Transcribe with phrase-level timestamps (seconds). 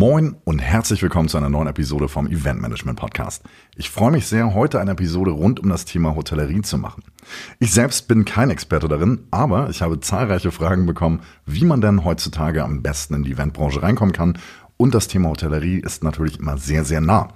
[0.00, 3.44] Moin und herzlich willkommen zu einer neuen Episode vom Event Management Podcast.
[3.76, 7.04] Ich freue mich sehr, heute eine Episode rund um das Thema Hotellerie zu machen.
[7.58, 12.02] Ich selbst bin kein Experte darin, aber ich habe zahlreiche Fragen bekommen, wie man denn
[12.02, 14.38] heutzutage am besten in die Eventbranche reinkommen kann.
[14.78, 17.28] Und das Thema Hotellerie ist natürlich immer sehr, sehr nah.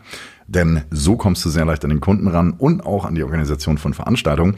[0.47, 3.77] Denn so kommst du sehr leicht an den Kunden ran und auch an die Organisation
[3.77, 4.57] von Veranstaltungen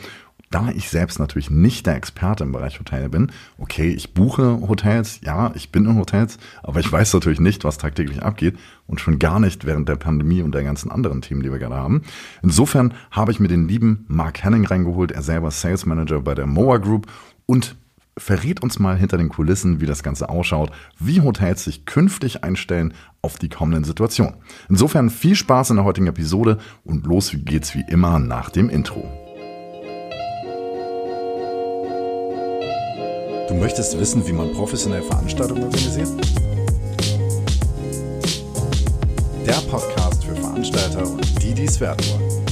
[0.56, 5.20] da ich selbst natürlich nicht der Experte im Bereich Hotel bin, okay, ich buche Hotels,
[5.22, 8.56] ja, ich bin in Hotels, aber ich weiß natürlich nicht, was tagtäglich abgeht
[8.86, 11.74] und schon gar nicht während der Pandemie und der ganzen anderen Themen, die wir gerade
[11.74, 12.04] haben.
[12.42, 16.46] Insofern habe ich mir den lieben Mark Henning reingeholt, er selber Sales Manager bei der
[16.46, 17.06] Moa Group
[17.44, 17.76] und
[18.16, 22.94] verrät uns mal hinter den Kulissen, wie das Ganze ausschaut, wie Hotels sich künftig einstellen
[23.20, 24.36] auf die kommenden Situationen.
[24.70, 29.25] Insofern viel Spaß in der heutigen Episode und los geht's wie immer nach dem Intro.
[33.48, 36.08] Du möchtest wissen, wie man professionell Veranstaltungen organisiert?
[39.46, 42.44] Der Podcast für Veranstalter und die, die es werden wollen.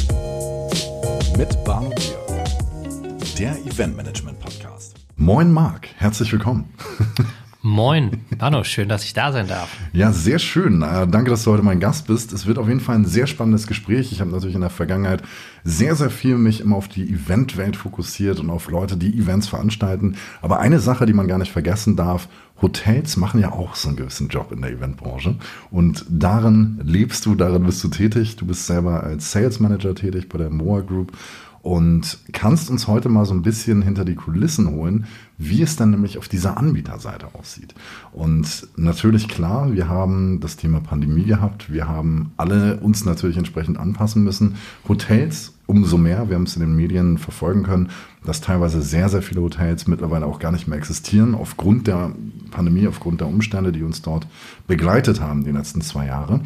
[1.37, 4.95] Mit Barno Bier, der Eventmanagement Podcast.
[5.17, 6.73] Moin Marc, herzlich willkommen.
[7.67, 9.75] Moin, Pano, schön, dass ich da sein darf.
[9.95, 10.81] Ja, sehr schön.
[10.81, 12.35] Danke, dass du heute mein Gast bist.
[12.35, 14.13] Es wird auf jeden Fall ein sehr spannendes Gespräch.
[14.13, 15.23] Ich habe natürlich in der Vergangenheit
[15.65, 20.17] sehr, sehr viel mich immer auf die Eventwelt fokussiert und auf Leute, die Events veranstalten.
[20.43, 22.29] Aber eine Sache, die man gar nicht vergessen darf,
[22.61, 25.37] Hotels machen ja auch so einen gewissen Job in der Eventbranche.
[25.71, 28.37] Und darin lebst du, darin bist du tätig.
[28.37, 31.17] Du bist selber als Sales Manager tätig bei der Moa Group
[31.65, 35.07] und kannst uns heute mal so ein bisschen hinter die Kulissen holen,
[35.39, 37.75] wie es dann nämlich auf dieser Anbieterseite aussieht.
[38.13, 43.79] Und natürlich klar, wir haben das Thema Pandemie gehabt, wir haben alle uns natürlich entsprechend
[43.79, 44.57] anpassen müssen.
[44.87, 47.89] Hotels umso mehr, wir haben es in den Medien verfolgen können,
[48.27, 52.13] dass teilweise sehr, sehr viele Hotels mittlerweile auch gar nicht mehr existieren, aufgrund der
[52.51, 54.27] Pandemie, aufgrund der Umstände, die uns dort
[54.67, 56.41] begleitet haben die letzten zwei Jahre.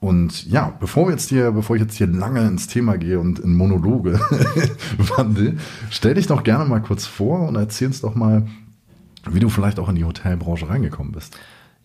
[0.00, 3.40] Und ja, bevor wir jetzt hier, bevor ich jetzt hier lange ins Thema gehe und
[3.40, 4.20] in Monologe
[5.16, 5.58] wandel,
[5.90, 8.46] stell dich doch gerne mal kurz vor und erzähl uns doch mal,
[9.28, 11.36] wie du vielleicht auch in die Hotelbranche reingekommen bist.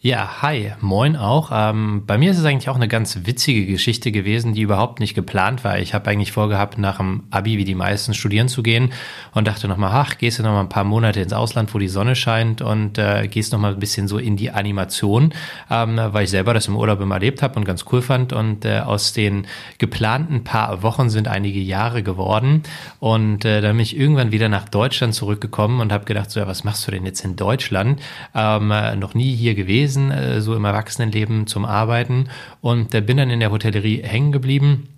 [0.06, 1.50] Ja, hi, moin auch.
[1.54, 5.14] Ähm, bei mir ist es eigentlich auch eine ganz witzige Geschichte gewesen, die überhaupt nicht
[5.14, 5.80] geplant war.
[5.80, 8.92] Ich habe eigentlich vorgehabt, nach dem Abi wie die meisten studieren zu gehen
[9.34, 12.18] und dachte nochmal, ach, gehst du nochmal ein paar Monate ins Ausland, wo die Sonne
[12.18, 15.34] scheint und äh, gehst nochmal ein bisschen so in die Animation,
[15.72, 18.34] ähm, weil ich selber das im Urlaub immer erlebt habe und ganz cool fand.
[18.34, 19.48] Und äh, aus den
[19.78, 22.64] geplanten paar Wochen sind einige Jahre geworden.
[23.00, 26.48] Und äh, dann bin ich irgendwann wieder nach Deutschland zurückgekommen und habe gedacht, so, ja,
[26.48, 28.02] was machst du denn jetzt in Deutschland?
[28.36, 32.30] Ähm, äh, noch nie hier gewesen gewesen, äh, so im Erwachsenenleben zum Arbeiten
[32.62, 34.90] und äh, bin dann in der Hotellerie hängen geblieben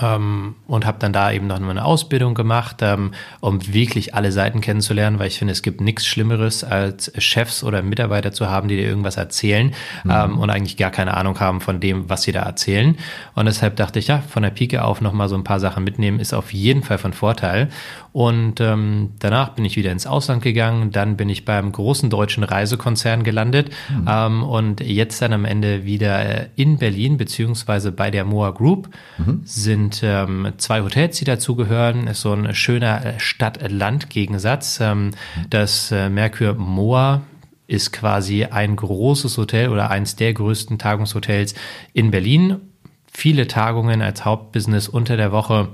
[0.00, 4.60] ähm, und habe dann da eben noch eine Ausbildung gemacht, ähm, um wirklich alle Seiten
[4.60, 8.76] kennenzulernen, weil ich finde, es gibt nichts Schlimmeres, als Chefs oder Mitarbeiter zu haben, die
[8.76, 9.72] dir irgendwas erzählen
[10.04, 10.10] mhm.
[10.10, 12.98] ähm, und eigentlich gar keine Ahnung haben von dem, was sie da erzählen.
[13.34, 16.18] Und deshalb dachte ich, ja, von der Pike auf nochmal so ein paar Sachen mitnehmen,
[16.18, 17.68] ist auf jeden Fall von Vorteil.
[18.18, 22.42] Und ähm, danach bin ich wieder ins Ausland gegangen, dann bin ich beim großen deutschen
[22.42, 24.08] Reisekonzern gelandet mhm.
[24.08, 28.88] ähm, und jetzt dann am Ende wieder in Berlin, beziehungsweise bei der Moa Group.
[29.18, 32.06] Mhm sind ähm, zwei Hotels, die dazugehören.
[32.06, 34.80] Ist so ein schöner äh, Stadt-Land-Gegensatz.
[34.80, 35.12] Ähm,
[35.48, 37.22] das äh, Mercure Moa
[37.66, 41.54] ist quasi ein großes Hotel oder eins der größten Tagungshotels
[41.92, 42.56] in Berlin.
[43.12, 45.68] Viele Tagungen als Hauptbusiness unter der Woche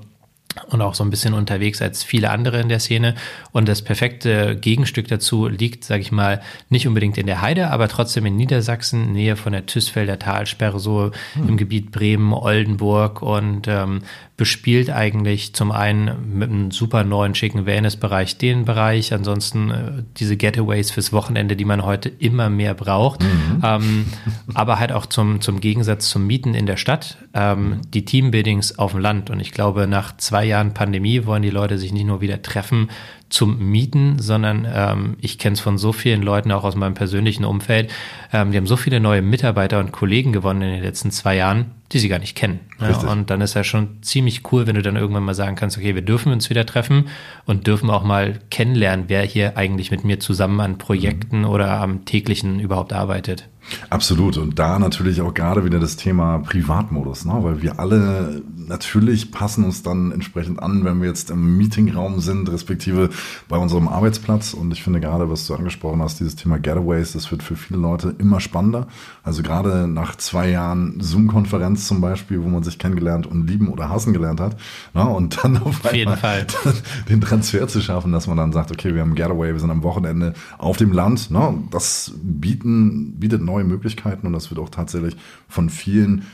[0.68, 3.14] und auch so ein bisschen unterwegs als viele andere in der Szene.
[3.52, 7.88] Und das perfekte Gegenstück dazu liegt, sage ich mal, nicht unbedingt in der Heide, aber
[7.88, 11.48] trotzdem in Niedersachsen, Nähe von der Tüßfelder Talsperre, so hm.
[11.48, 14.02] im Gebiet Bremen, Oldenburg und ähm,
[14.36, 20.36] bespielt eigentlich zum einen mit einem super neuen, schicken Wellnessbereich den Bereich, ansonsten äh, diese
[20.36, 23.62] Getaways fürs Wochenende, die man heute immer mehr braucht, mhm.
[23.62, 24.06] ähm,
[24.54, 28.90] aber halt auch zum, zum Gegensatz zum Mieten in der Stadt, ähm, die Teambuildings auf
[28.90, 29.30] dem Land.
[29.30, 32.88] Und ich glaube, nach zwei Jahren Pandemie wollen die Leute sich nicht nur wieder treffen,
[33.34, 37.44] zum Mieten, sondern ähm, ich kenne es von so vielen Leuten, auch aus meinem persönlichen
[37.44, 37.90] Umfeld.
[38.32, 41.72] Ähm, die haben so viele neue Mitarbeiter und Kollegen gewonnen in den letzten zwei Jahren,
[41.94, 42.60] die sie gar nicht kennen.
[42.80, 45.78] Ja, und dann ist ja schon ziemlich cool, wenn du dann irgendwann mal sagen kannst,
[45.78, 47.08] okay, wir dürfen uns wieder treffen
[47.46, 51.46] und dürfen auch mal kennenlernen, wer hier eigentlich mit mir zusammen an Projekten mhm.
[51.46, 53.48] oder am täglichen überhaupt arbeitet.
[53.90, 54.36] Absolut.
[54.36, 57.34] Und da natürlich auch gerade wieder das Thema Privatmodus, ne?
[57.40, 62.50] weil wir alle natürlich passen uns dann entsprechend an, wenn wir jetzt im Meetingraum sind,
[62.50, 63.10] respektive
[63.48, 64.54] bei unserem Arbeitsplatz.
[64.54, 67.78] Und ich finde gerade, was du angesprochen hast, dieses Thema Getaways, das wird für viele
[67.78, 68.86] Leute immer spannender.
[69.22, 73.88] Also gerade nach zwei Jahren Zoom-Konferenz zum Beispiel, wo man sich kennengelernt und lieben oder
[73.88, 74.56] hassen gelernt hat.
[74.94, 75.06] Ne?
[75.06, 76.18] Und dann auf, auf einmal
[77.08, 79.82] den Transfer zu schaffen, dass man dann sagt, okay, wir haben Getaway, wir sind am
[79.82, 81.30] Wochenende auf dem Land.
[81.30, 81.54] Ne?
[81.70, 85.16] Das bieten, bietet neue neue Möglichkeiten und das wird auch tatsächlich
[85.48, 86.24] von vielen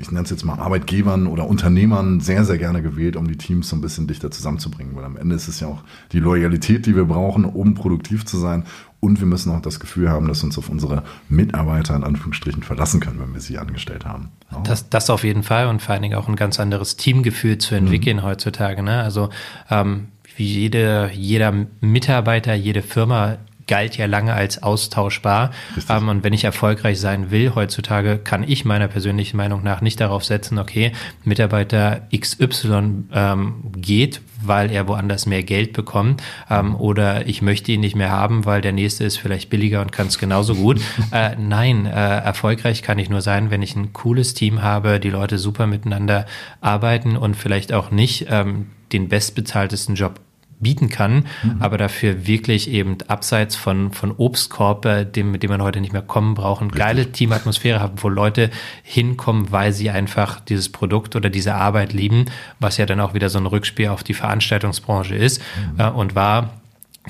[0.00, 3.68] ich nenne es jetzt mal Arbeitgebern oder Unternehmern sehr, sehr gerne gewählt, um die Teams
[3.68, 4.94] so ein bisschen dichter zusammenzubringen.
[4.94, 5.82] Weil am Ende ist es ja auch
[6.12, 8.64] die Loyalität, die wir brauchen, um produktiv zu sein.
[9.00, 12.62] Und wir müssen auch das Gefühl haben, dass wir uns auf unsere Mitarbeiter in Anführungsstrichen
[12.62, 14.30] verlassen können, wenn wir sie angestellt haben.
[14.52, 14.60] Ja.
[14.60, 17.74] Das, das auf jeden Fall und vor allen Dingen auch ein ganz anderes Teamgefühl zu
[17.74, 18.22] entwickeln mhm.
[18.22, 18.82] heutzutage.
[18.82, 19.02] Ne?
[19.02, 19.30] Also
[19.68, 25.52] ähm, wie jede, jeder Mitarbeiter, jede Firma galt ja lange als austauschbar.
[25.88, 30.00] Ähm, und wenn ich erfolgreich sein will heutzutage, kann ich meiner persönlichen Meinung nach nicht
[30.00, 30.92] darauf setzen, okay,
[31.24, 37.80] Mitarbeiter XY ähm, geht, weil er woanders mehr Geld bekommt ähm, oder ich möchte ihn
[37.80, 40.80] nicht mehr haben, weil der nächste ist vielleicht billiger und kann es genauso gut.
[41.12, 45.10] äh, nein, äh, erfolgreich kann ich nur sein, wenn ich ein cooles Team habe, die
[45.10, 46.26] Leute super miteinander
[46.60, 50.20] arbeiten und vielleicht auch nicht ähm, den bestbezahltesten Job
[50.60, 51.56] bieten kann, mhm.
[51.60, 56.02] aber dafür wirklich eben abseits von, von Obstkorb, dem, mit dem man heute nicht mehr
[56.02, 58.50] kommen braucht, eine geile Teamatmosphäre haben, wo Leute
[58.82, 62.26] hinkommen, weil sie einfach dieses Produkt oder diese Arbeit lieben,
[62.58, 65.40] was ja dann auch wieder so ein Rückspiel auf die Veranstaltungsbranche ist
[65.74, 65.80] mhm.
[65.80, 66.50] äh, und war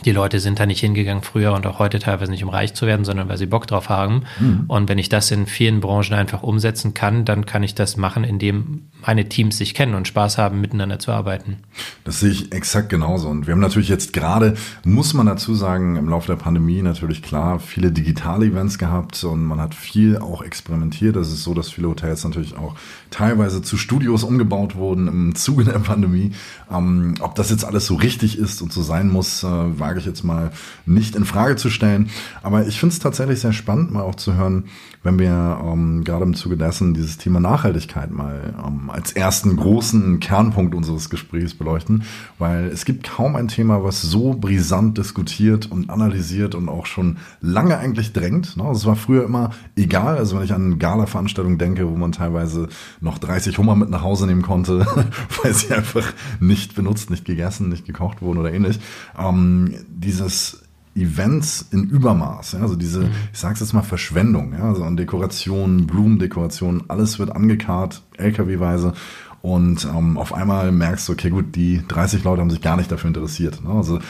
[0.05, 2.87] die Leute sind da nicht hingegangen früher und auch heute teilweise nicht, um reich zu
[2.87, 4.25] werden, sondern weil sie Bock drauf haben.
[4.39, 4.65] Mhm.
[4.69, 8.25] Und wenn ich das in vielen Branchen einfach umsetzen kann, dann kann ich das machen,
[8.25, 11.57] indem meine Teams sich kennen und Spaß haben, miteinander zu arbeiten.
[12.05, 13.29] Das sehe ich exakt genauso.
[13.29, 14.53] Und wir haben natürlich jetzt gerade,
[14.85, 19.47] muss man dazu sagen, im Laufe der Pandemie natürlich klar viele digitale Events gehabt und
[19.47, 21.17] man hat viel auch experimentiert.
[21.17, 22.75] Das ist so, dass viele Hotels natürlich auch
[23.09, 26.33] teilweise zu Studios umgebaut wurden im Zuge der Pandemie.
[26.71, 30.05] Ähm, ob das jetzt alles so richtig ist und so sein muss, äh, wage ich
[30.05, 30.51] jetzt mal
[30.85, 32.11] nicht in Frage zu stellen.
[32.43, 34.65] Aber ich finde es tatsächlich sehr spannend, mal auch zu hören,
[35.03, 40.19] wenn wir ähm, gerade im Zuge dessen dieses Thema Nachhaltigkeit mal ähm, als ersten großen
[40.19, 42.03] Kernpunkt unseres Gesprächs beleuchten,
[42.41, 47.19] weil es gibt kaum ein Thema, was so brisant diskutiert und analysiert und auch schon
[47.41, 48.57] lange eigentlich drängt.
[48.57, 48.69] Ne?
[48.73, 52.69] Es war früher immer egal, also wenn ich an Gala-Veranstaltungen denke, wo man teilweise
[53.01, 54.85] noch 30 Hummer mit nach Hause nehmen konnte,
[55.43, 58.81] weil sie einfach nicht benutzt, nicht gegessen, nicht gekocht wurden oder ähnlich.
[59.17, 60.68] Ähm, dieses
[61.01, 62.53] Events in Übermaß.
[62.53, 62.61] Ja?
[62.61, 63.11] Also diese, mhm.
[63.33, 64.53] ich sag's jetzt mal, Verschwendung.
[64.53, 64.65] Ja?
[64.65, 68.93] Also an Dekorationen, Blumendekorationen, alles wird angekarrt, LKW-weise.
[69.41, 72.91] Und ähm, auf einmal merkst du, okay, gut, die 30 Leute haben sich gar nicht
[72.91, 73.63] dafür interessiert.
[73.63, 73.71] Ne?
[73.71, 74.01] Also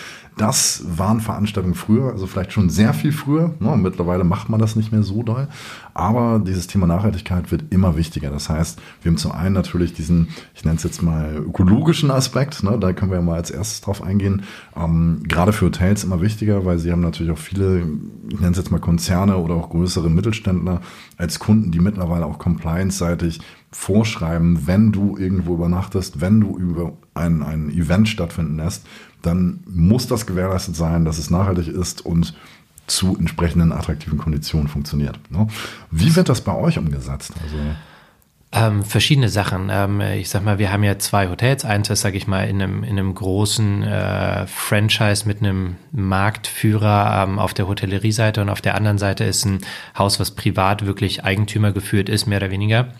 [0.40, 3.54] das waren Veranstaltungen früher, also vielleicht schon sehr viel früher.
[3.60, 3.76] Ne?
[3.76, 5.48] Mittlerweile macht man das nicht mehr so doll.
[5.94, 8.30] Aber dieses Thema Nachhaltigkeit wird immer wichtiger.
[8.30, 12.62] Das heißt, wir haben zum einen natürlich diesen, ich nenne es jetzt mal ökologischen Aspekt.
[12.62, 12.78] Ne?
[12.78, 14.42] Da können wir mal als erstes drauf eingehen.
[14.76, 17.80] Ähm, gerade für Hotels immer wichtiger, weil sie haben natürlich auch viele,
[18.28, 20.80] ich nenne es jetzt mal Konzerne oder auch größere Mittelständler
[21.16, 23.40] als Kunden, die mittlerweile auch compliance-seitig
[23.70, 28.86] vorschreiben, wenn du irgendwo übernachtest, wenn du über ein, ein Event stattfinden lässt,
[29.22, 32.34] dann muss das gewährleistet sein, dass es nachhaltig ist und
[32.86, 35.18] zu entsprechenden attraktiven Konditionen funktioniert.
[35.30, 35.46] Ne?
[35.90, 37.32] Wie wird das bei euch umgesetzt?
[37.42, 37.56] Also
[38.50, 39.68] ähm, verschiedene Sachen.
[39.70, 41.66] Ähm, ich sag mal, wir haben ja zwei Hotels.
[41.66, 47.24] Eins ist, sag ich mal, in einem, in einem großen äh, Franchise mit einem Marktführer
[47.24, 49.58] ähm, auf der Hotellerie-Seite und auf der anderen Seite ist ein
[49.98, 52.94] Haus, was privat wirklich Eigentümer geführt ist, mehr oder weniger.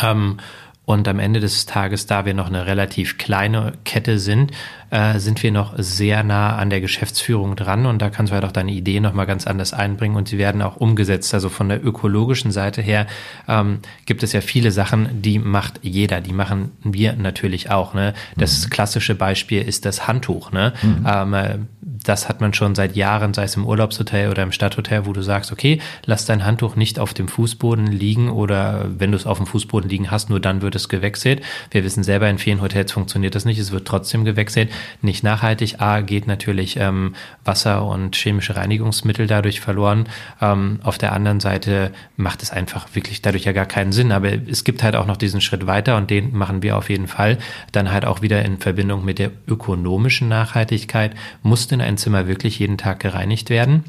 [0.00, 0.36] Ähm,
[0.84, 4.52] und am Ende des Tages, da wir noch eine relativ kleine Kette sind,
[4.90, 8.44] äh, sind wir noch sehr nah an der Geschäftsführung dran und da kannst du halt
[8.44, 11.32] auch deine Ideen nochmal ganz anders einbringen und sie werden auch umgesetzt.
[11.32, 13.06] Also von der ökologischen Seite her
[13.48, 17.94] ähm, gibt es ja viele Sachen, die macht jeder, die machen wir natürlich auch.
[17.94, 18.14] Ne?
[18.36, 18.70] Das mhm.
[18.70, 20.52] klassische Beispiel ist das Handtuch.
[20.52, 20.72] Ne?
[20.82, 21.06] Mhm.
[21.06, 21.58] Ähm, äh,
[22.04, 25.22] das hat man schon seit Jahren, sei es im Urlaubshotel oder im Stadthotel, wo du
[25.22, 29.36] sagst, okay, lass dein Handtuch nicht auf dem Fußboden liegen oder wenn du es auf
[29.36, 31.42] dem Fußboden liegen hast, nur dann wird es gewechselt.
[31.70, 34.70] Wir wissen selber, in vielen Hotels funktioniert das nicht, es wird trotzdem gewechselt
[35.02, 35.80] nicht nachhaltig.
[35.80, 40.08] A, geht natürlich ähm, Wasser und chemische Reinigungsmittel dadurch verloren.
[40.40, 44.12] Ähm, auf der anderen Seite macht es einfach wirklich dadurch ja gar keinen Sinn.
[44.12, 47.06] Aber es gibt halt auch noch diesen Schritt weiter und den machen wir auf jeden
[47.08, 47.38] Fall.
[47.72, 51.14] Dann halt auch wieder in Verbindung mit der ökonomischen Nachhaltigkeit.
[51.42, 53.84] Muss denn ein Zimmer wirklich jeden Tag gereinigt werden?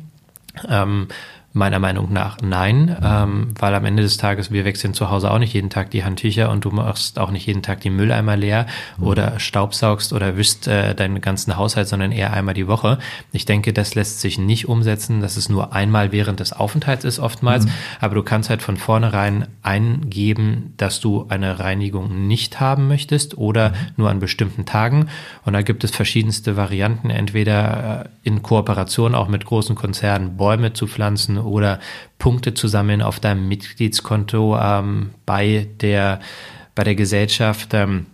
[0.67, 1.07] Ähm,
[1.53, 5.37] Meiner Meinung nach nein, ähm, weil am Ende des Tages, wir wechseln zu Hause auch
[5.37, 8.67] nicht jeden Tag die Handtücher und du machst auch nicht jeden Tag die Mülleimer leer
[8.97, 9.07] mhm.
[9.07, 12.99] oder staubsaugst oder wischst äh, deinen ganzen Haushalt, sondern eher einmal die Woche.
[13.33, 17.19] Ich denke, das lässt sich nicht umsetzen, dass es nur einmal während des Aufenthalts ist
[17.19, 17.71] oftmals, mhm.
[17.99, 23.69] aber du kannst halt von vornherein eingeben, dass du eine Reinigung nicht haben möchtest oder
[23.71, 23.75] mhm.
[23.97, 25.07] nur an bestimmten Tagen
[25.43, 30.71] und da gibt es verschiedenste Varianten, entweder äh, in Kooperation auch mit großen Konzernen Bäume
[30.71, 31.79] zu pflanzen oder
[32.17, 36.19] Punkte zu sammeln auf deinem Mitgliedskonto ähm, bei der
[36.75, 37.73] bei der Gesellschaft.
[37.73, 38.05] Ähm,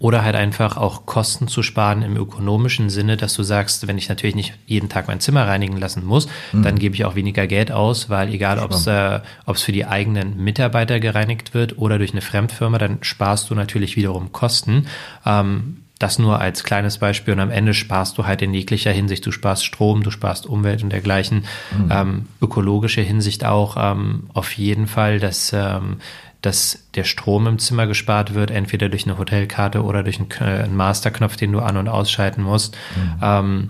[0.00, 4.08] Oder halt einfach auch Kosten zu sparen im ökonomischen Sinne, dass du sagst, wenn ich
[4.08, 6.64] natürlich nicht jeden Tag mein Zimmer reinigen lassen muss, mhm.
[6.64, 9.20] dann gebe ich auch weniger Geld aus, weil egal ob es äh,
[9.54, 14.32] für die eigenen Mitarbeiter gereinigt wird oder durch eine Fremdfirma, dann sparst du natürlich wiederum
[14.32, 14.86] Kosten.
[15.24, 19.26] Ähm, das nur als kleines Beispiel und am Ende sparst du halt in jeglicher Hinsicht.
[19.26, 21.44] Du sparst Strom, du sparst Umwelt und dergleichen.
[21.76, 21.88] Mhm.
[21.90, 25.98] Ähm, ökologische Hinsicht auch ähm, auf jeden Fall, dass ähm,
[26.40, 30.62] dass der Strom im Zimmer gespart wird, entweder durch eine Hotelkarte oder durch einen, äh,
[30.62, 32.76] einen Masterknopf, den du an- und ausschalten musst.
[32.96, 33.68] Mhm.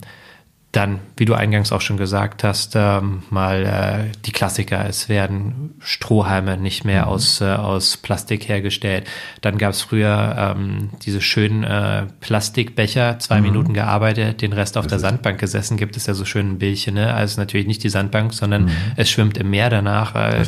[0.70, 4.84] Dann, wie du eingangs auch schon gesagt hast, ähm, mal äh, die Klassiker.
[4.87, 7.08] Es werden Strohhalme nicht mehr mhm.
[7.08, 9.06] aus, äh, aus Plastik hergestellt.
[9.40, 13.44] Dann gab es früher ähm, diese schönen äh, Plastikbecher, zwei mhm.
[13.44, 15.78] Minuten gearbeitet, den Rest auf das der Sandbank gesessen.
[15.78, 16.94] Gibt es ja so schöne Bildchen.
[16.94, 17.14] Ne?
[17.14, 18.72] Also natürlich nicht die Sandbank, sondern mhm.
[18.96, 20.44] es schwimmt im Meer danach äh,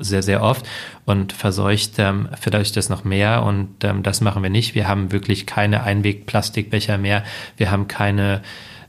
[0.00, 0.66] sehr, sehr oft
[1.06, 3.42] und verseucht ähm, vielleicht das noch mehr.
[3.42, 4.74] Und ähm, das machen wir nicht.
[4.74, 7.24] Wir haben wirklich keine Einweg-Plastikbecher mehr.
[7.56, 8.42] Wir haben keine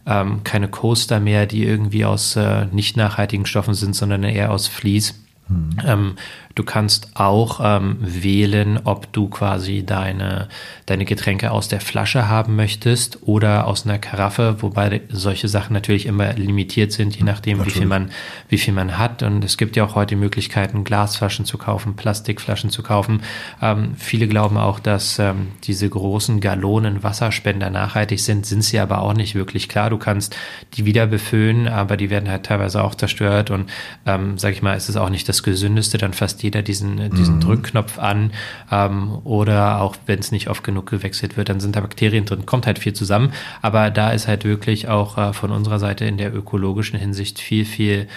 [0.06, 4.68] ähm, keine Coaster mehr, die irgendwie aus äh, nicht nachhaltigen Stoffen sind, sondern eher aus
[4.68, 5.16] Vlies.
[5.48, 5.70] Mhm.
[5.86, 6.16] Ähm,
[6.56, 10.50] Du kannst auch ähm, wählen, ob du quasi deine,
[10.86, 16.06] deine Getränke aus der Flasche haben möchtest oder aus einer Karaffe, wobei solche Sachen natürlich
[16.06, 18.12] immer limitiert sind, je nachdem, wie viel man,
[18.50, 19.24] wie viel man hat.
[19.24, 23.24] Und es gibt ja auch heute Möglichkeiten, Glasflaschen zu kaufen, Plastikflaschen zu kaufen.
[23.60, 29.02] Ähm, viele glauben auch, dass ähm, diese großen Gallonen Wasserspender nachhaltig sind, sind sie aber
[29.02, 29.90] auch nicht wirklich klar.
[29.90, 30.36] Du kannst
[30.76, 33.72] die wieder befüllen, aber die werden halt teilweise auch zerstört und
[34.06, 37.36] ähm, sag ich mal, ist es auch nicht das Gesündeste, dann fast jeder diesen, diesen
[37.36, 37.42] mhm.
[37.42, 38.32] Drückknopf an
[38.72, 42.46] ähm, oder auch wenn es nicht oft genug gewechselt wird, dann sind da Bakterien drin,
[42.46, 43.34] kommt halt viel zusammen.
[43.62, 47.66] Aber da ist halt wirklich auch äh, von unserer Seite in der ökologischen Hinsicht viel,
[47.66, 48.08] viel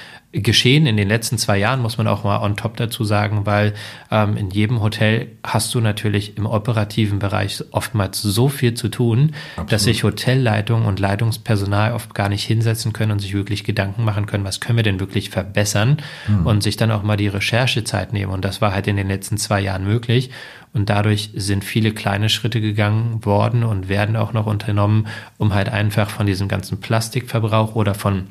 [0.43, 3.75] geschehen in den letzten zwei Jahren, muss man auch mal on top dazu sagen, weil
[4.11, 9.33] ähm, in jedem Hotel hast du natürlich im operativen Bereich oftmals so viel zu tun,
[9.53, 9.73] Absolut.
[9.73, 14.27] dass sich Hotelleitung und Leitungspersonal oft gar nicht hinsetzen können und sich wirklich Gedanken machen
[14.27, 16.47] können, was können wir denn wirklich verbessern mhm.
[16.47, 18.33] und sich dann auch mal die Recherchezeit nehmen.
[18.33, 20.31] Und das war halt in den letzten zwei Jahren möglich.
[20.73, 25.07] Und dadurch sind viele kleine Schritte gegangen worden und werden auch noch unternommen,
[25.39, 28.27] um halt einfach von diesem ganzen Plastikverbrauch oder von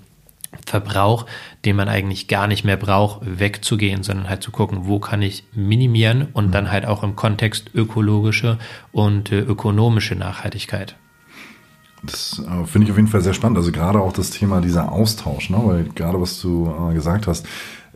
[0.65, 1.25] Verbrauch,
[1.63, 5.43] den man eigentlich gar nicht mehr braucht, wegzugehen, sondern halt zu gucken, wo kann ich
[5.53, 8.57] minimieren und dann halt auch im Kontext ökologische
[8.91, 10.95] und äh, ökonomische Nachhaltigkeit.
[12.03, 13.57] Das äh, finde ich auf jeden Fall sehr spannend.
[13.57, 15.59] Also gerade auch das Thema dieser Austausch, ne?
[15.63, 17.45] weil gerade was du äh, gesagt hast,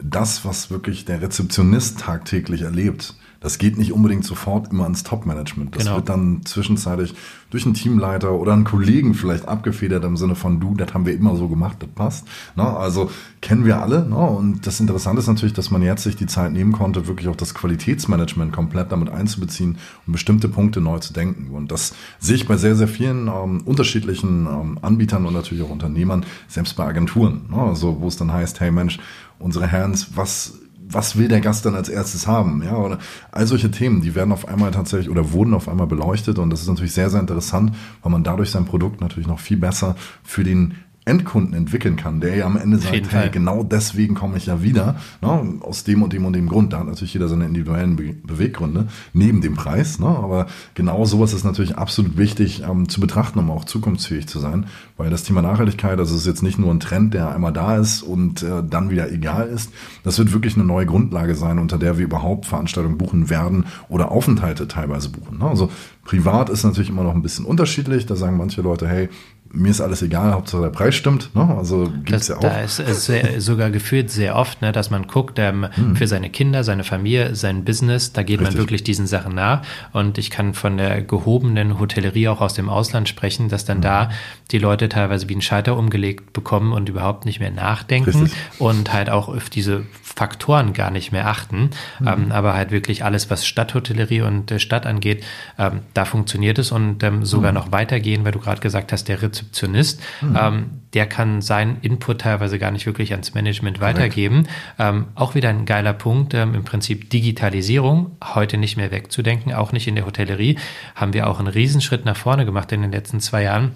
[0.01, 5.75] das, was wirklich der Rezeptionist tagtäglich erlebt, das geht nicht unbedingt sofort immer ans Top-Management.
[5.75, 5.95] Das genau.
[5.95, 7.15] wird dann zwischenzeitlich
[7.49, 11.15] durch einen Teamleiter oder einen Kollegen vielleicht abgefedert im Sinne von du, das haben wir
[11.15, 12.27] immer so gemacht, das passt.
[12.55, 12.63] Ne?
[12.63, 13.09] Also
[13.41, 14.05] kennen wir alle.
[14.07, 14.17] Ne?
[14.17, 17.35] Und das Interessante ist natürlich, dass man jetzt sich die Zeit nehmen konnte, wirklich auch
[17.35, 21.55] das Qualitätsmanagement komplett damit einzubeziehen und bestimmte Punkte neu zu denken.
[21.55, 25.69] Und das sehe ich bei sehr, sehr vielen ähm, unterschiedlichen ähm, Anbietern und natürlich auch
[25.69, 27.43] Unternehmern, selbst bei Agenturen.
[27.49, 27.57] Ne?
[27.57, 28.99] Also wo es dann heißt, hey Mensch,
[29.39, 30.59] unsere Hands, was
[30.91, 32.63] was will der Gast dann als erstes haben?
[32.63, 32.97] Ja, oder
[33.31, 36.61] all solche Themen, die werden auf einmal tatsächlich oder wurden auf einmal beleuchtet und das
[36.61, 40.43] ist natürlich sehr, sehr interessant, weil man dadurch sein Produkt natürlich noch viel besser für
[40.43, 40.75] den
[41.09, 43.29] Endkunden entwickeln kann, der ja am Ende sagt, hey, Fall.
[43.31, 46.71] genau deswegen komme ich ja wieder, ne, aus dem und dem und dem Grund.
[46.71, 49.99] Da hat natürlich jeder seine individuellen Be Beweggründe, neben dem Preis.
[49.99, 54.39] Ne, aber genau sowas ist natürlich absolut wichtig ähm, zu betrachten, um auch zukunftsfähig zu
[54.39, 57.77] sein, weil das Thema Nachhaltigkeit, das ist jetzt nicht nur ein Trend, der einmal da
[57.77, 59.71] ist und äh, dann wieder egal ist.
[60.03, 64.11] Das wird wirklich eine neue Grundlage sein, unter der wir überhaupt Veranstaltungen buchen werden oder
[64.11, 65.39] Aufenthalte teilweise buchen.
[65.39, 65.45] Ne?
[65.45, 65.69] Also
[66.05, 68.05] privat ist natürlich immer noch ein bisschen unterschiedlich.
[68.05, 69.09] Da sagen manche Leute, hey,
[69.51, 71.35] mir ist alles egal, Hauptsache der Preis stimmt.
[71.35, 71.55] Ne?
[71.57, 72.41] Also gibt's das, ja auch.
[72.41, 73.11] Da ist es
[73.45, 75.95] sogar gefühlt sehr oft, ne, dass man guckt ähm, hm.
[75.95, 78.55] für seine Kinder, seine Familie, sein Business, da geht Richtig.
[78.55, 79.63] man wirklich diesen Sachen nach.
[79.91, 83.83] Und ich kann von der gehobenen Hotellerie auch aus dem Ausland sprechen, dass dann hm.
[83.83, 84.09] da
[84.51, 88.37] die Leute teilweise wie einen Schalter umgelegt bekommen und überhaupt nicht mehr nachdenken Richtig.
[88.59, 91.69] und halt auch auf diese Faktoren gar nicht mehr achten.
[91.99, 92.07] Mhm.
[92.07, 95.23] Ähm, aber halt wirklich alles, was Stadthotellerie und äh, Stadt angeht,
[95.57, 97.57] ähm, da funktioniert es und ähm, sogar mhm.
[97.57, 100.37] noch weitergehen, weil du gerade gesagt hast, der Rezeptionist, mhm.
[100.39, 104.47] Ähm, der kann seinen Input teilweise gar nicht wirklich ans Management weitergeben.
[104.79, 109.71] Ähm, auch wieder ein geiler Punkt, ähm, im Prinzip Digitalisierung, heute nicht mehr wegzudenken, auch
[109.71, 110.57] nicht in der Hotellerie,
[110.95, 113.73] haben wir auch einen Riesenschritt nach vorne gemacht in den letzten zwei Jahren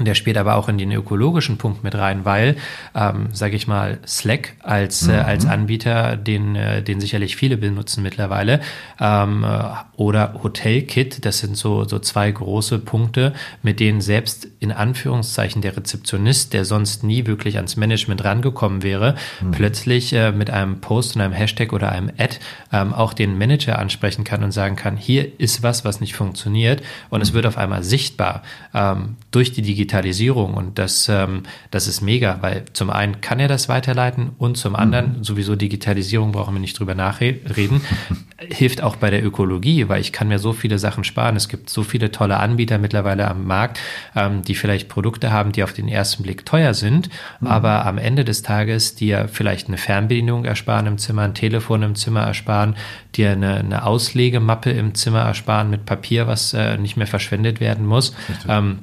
[0.00, 2.56] Und der spielt aber auch in den ökologischen Punkt mit rein, weil,
[2.94, 5.18] ähm, sage ich mal, Slack als, äh, mhm.
[5.18, 8.60] äh, als Anbieter, den, äh, den sicherlich viele benutzen mittlerweile,
[8.98, 9.58] ähm, äh,
[9.96, 15.76] oder HotelKit, das sind so, so zwei große Punkte, mit denen selbst in Anführungszeichen der
[15.76, 19.50] Rezeptionist, der sonst nie wirklich ans Management rangekommen wäre, mhm.
[19.50, 22.38] plötzlich äh, mit einem Post und einem Hashtag oder einem Ad
[22.72, 26.80] ähm, auch den Manager ansprechen kann und sagen kann, hier ist was, was nicht funktioniert
[27.10, 27.22] und mhm.
[27.22, 28.42] es wird auf einmal sichtbar
[28.72, 31.42] ähm, durch die Digitalisierung Digitalisierung und das, ähm,
[31.72, 35.24] das ist mega, weil zum einen kann er das weiterleiten und zum anderen, mhm.
[35.24, 37.80] sowieso Digitalisierung brauchen wir nicht drüber nachreden,
[38.38, 41.34] hilft auch bei der Ökologie, weil ich kann mir so viele Sachen sparen.
[41.34, 43.80] Es gibt so viele tolle Anbieter mittlerweile am Markt,
[44.14, 47.48] ähm, die vielleicht Produkte haben, die auf den ersten Blick teuer sind, mhm.
[47.48, 51.94] aber am Ende des Tages dir vielleicht eine Fernbedienung ersparen im Zimmer, ein Telefon im
[51.96, 52.76] Zimmer ersparen,
[53.16, 57.86] dir eine, eine Auslegemappe im Zimmer ersparen mit Papier, was äh, nicht mehr verschwendet werden
[57.86, 58.14] muss.
[58.48, 58.80] Ähm,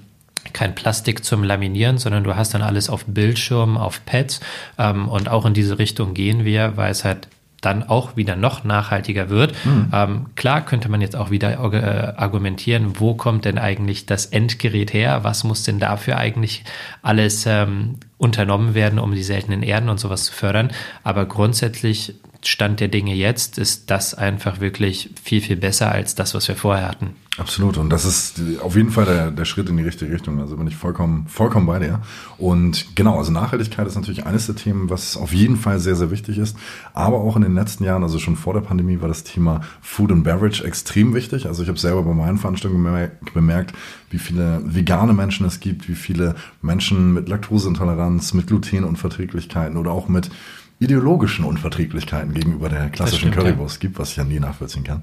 [0.54, 4.40] kein Plastik zum Laminieren, sondern du hast dann alles auf Bildschirmen, auf Pads.
[4.78, 7.28] Ähm, und auch in diese Richtung gehen wir, weil es halt
[7.62, 9.54] dann auch wieder noch nachhaltiger wird.
[9.66, 9.90] Mhm.
[9.92, 14.94] Ähm, klar könnte man jetzt auch wieder äh, argumentieren, wo kommt denn eigentlich das Endgerät
[14.94, 15.24] her?
[15.24, 16.64] Was muss denn dafür eigentlich
[17.02, 20.72] alles ähm, unternommen werden, um die seltenen Erden und sowas zu fördern?
[21.04, 26.34] Aber grundsätzlich Stand der Dinge jetzt ist das einfach wirklich viel, viel besser als das,
[26.34, 27.16] was wir vorher hatten.
[27.38, 27.78] Absolut.
[27.78, 30.40] Und das ist auf jeden Fall der, der Schritt in die richtige Richtung.
[30.40, 32.02] Also bin ich vollkommen, vollkommen bei dir.
[32.40, 36.10] Und genau, also Nachhaltigkeit ist natürlich eines der Themen, was auf jeden Fall sehr, sehr
[36.10, 36.58] wichtig ist.
[36.94, 40.12] Aber auch in den letzten Jahren, also schon vor der Pandemie, war das Thema Food
[40.12, 41.46] and Beverage extrem wichtig.
[41.46, 43.74] Also ich habe selber bei meinen Veranstaltungen bemerkt,
[44.10, 50.08] wie viele vegane Menschen es gibt, wie viele Menschen mit Laktoseintoleranz, mit Glutenunverträglichkeiten oder auch
[50.08, 50.32] mit
[50.80, 53.88] ideologischen Unverträglichkeiten gegenüber der klassischen stimmt, Currywurst ja.
[53.88, 55.02] gibt, was ich ja nie nachvollziehen kann.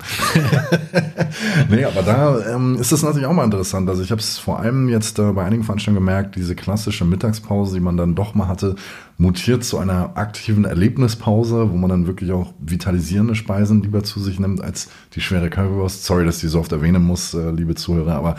[1.68, 3.88] nee, aber da ähm, ist es natürlich auch mal interessant.
[3.88, 7.74] Also ich habe es vor allem jetzt äh, bei einigen Veranstaltungen gemerkt, diese klassische Mittagspause,
[7.74, 8.76] die man dann doch mal hatte,
[9.18, 14.38] mutiert zu einer aktiven Erlebnispause, wo man dann wirklich auch vitalisierende Speisen lieber zu sich
[14.38, 16.04] nimmt als die schwere Currywurst.
[16.04, 18.36] Sorry, dass ich die so oft erwähnen muss, äh, liebe Zuhörer, aber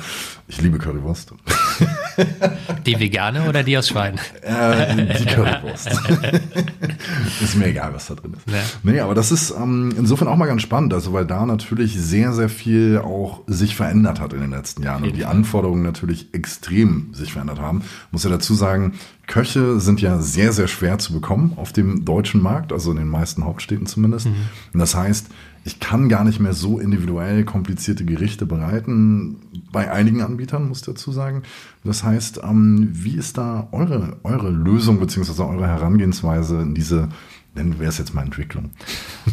[0.47, 1.33] ich liebe Currywurst.
[2.85, 4.19] Die vegane oder die aus Schwein?
[4.41, 5.89] Äh, die Currywurst.
[7.41, 8.53] ist mir egal, was da drin ist.
[8.53, 8.61] Ja.
[8.83, 12.31] Nee, aber das ist ähm, insofern auch mal ganz spannend, also weil da natürlich sehr,
[12.33, 17.13] sehr viel auch sich verändert hat in den letzten Jahren und die Anforderungen natürlich extrem
[17.13, 17.81] sich verändert haben.
[18.11, 18.93] Muss ja dazu sagen,
[19.27, 23.09] Köche sind ja sehr, sehr schwer zu bekommen auf dem deutschen Markt, also in den
[23.09, 24.27] meisten Hauptstädten zumindest.
[24.27, 24.35] Mhm.
[24.73, 25.27] Und das heißt,
[25.65, 29.37] ich kann gar nicht mehr so individuell komplizierte Gerichte bereiten,
[29.71, 31.41] bei einigen Anbietern, muss ich dazu sagen.
[31.83, 37.09] Das heißt, ähm, wie ist da eure, eure Lösung beziehungsweise eure Herangehensweise in diese
[37.55, 38.71] nennen wir es jetzt mal Entwicklung.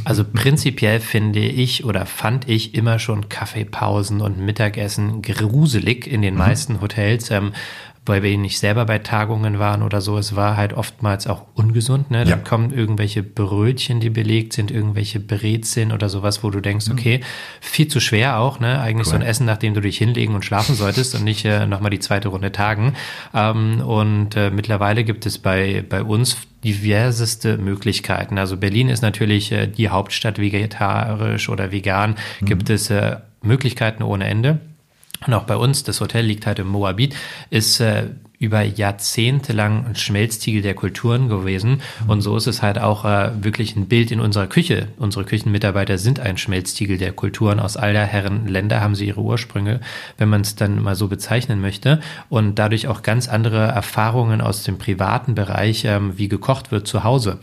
[0.05, 6.35] Also prinzipiell finde ich oder fand ich immer schon Kaffeepausen und Mittagessen gruselig in den
[6.35, 6.39] mhm.
[6.39, 7.31] meisten Hotels.
[7.31, 7.53] Ähm,
[8.05, 10.19] weil wir nicht selber bei Tagungen waren oder so.
[10.19, 12.11] Es war halt oftmals auch ungesund.
[12.11, 12.25] Ne?
[12.25, 12.37] Dann ja.
[12.37, 16.95] kommen irgendwelche Brötchen, die belegt sind, irgendwelche Brezeln oder sowas, wo du denkst, mhm.
[16.95, 17.21] okay,
[17.61, 18.59] viel zu schwer auch.
[18.59, 18.81] Ne?
[18.81, 19.13] Eigentlich cool.
[19.13, 22.01] so ein Essen, nachdem du dich hinlegen und schlafen solltest und nicht äh, nochmal die
[22.01, 22.95] zweite Runde tagen.
[23.35, 28.37] Ähm, und äh, mittlerweile gibt es bei, bei uns diverseste Möglichkeiten.
[28.37, 32.17] Also Berlin ist natürlich äh, die Hauptstadt vegetarisch oder vegan.
[32.41, 32.47] Mhm.
[32.47, 34.61] Gibt es äh, Möglichkeiten ohne Ende.
[35.27, 37.15] Und auch bei uns, das Hotel liegt halt im Moabit,
[37.51, 38.11] ist äh,
[38.43, 41.81] über Jahrzehnte lang ein Schmelztiegel der Kulturen gewesen.
[42.09, 44.89] Und so ist es halt auch äh, wirklich ein Bild in unserer Küche.
[44.99, 47.61] Unsere Küchenmitarbeiter sind ein Schmelztiegel der Kulturen.
[47.61, 49.81] Aus all der Herren Länder haben sie ihre Ursprünge,
[50.19, 52.01] wenn man es dann mal so bezeichnen möchte.
[52.31, 57.05] Und dadurch auch ganz andere Erfahrungen aus dem privaten Bereich, ähm, wie gekocht wird zu
[57.05, 57.39] Hause,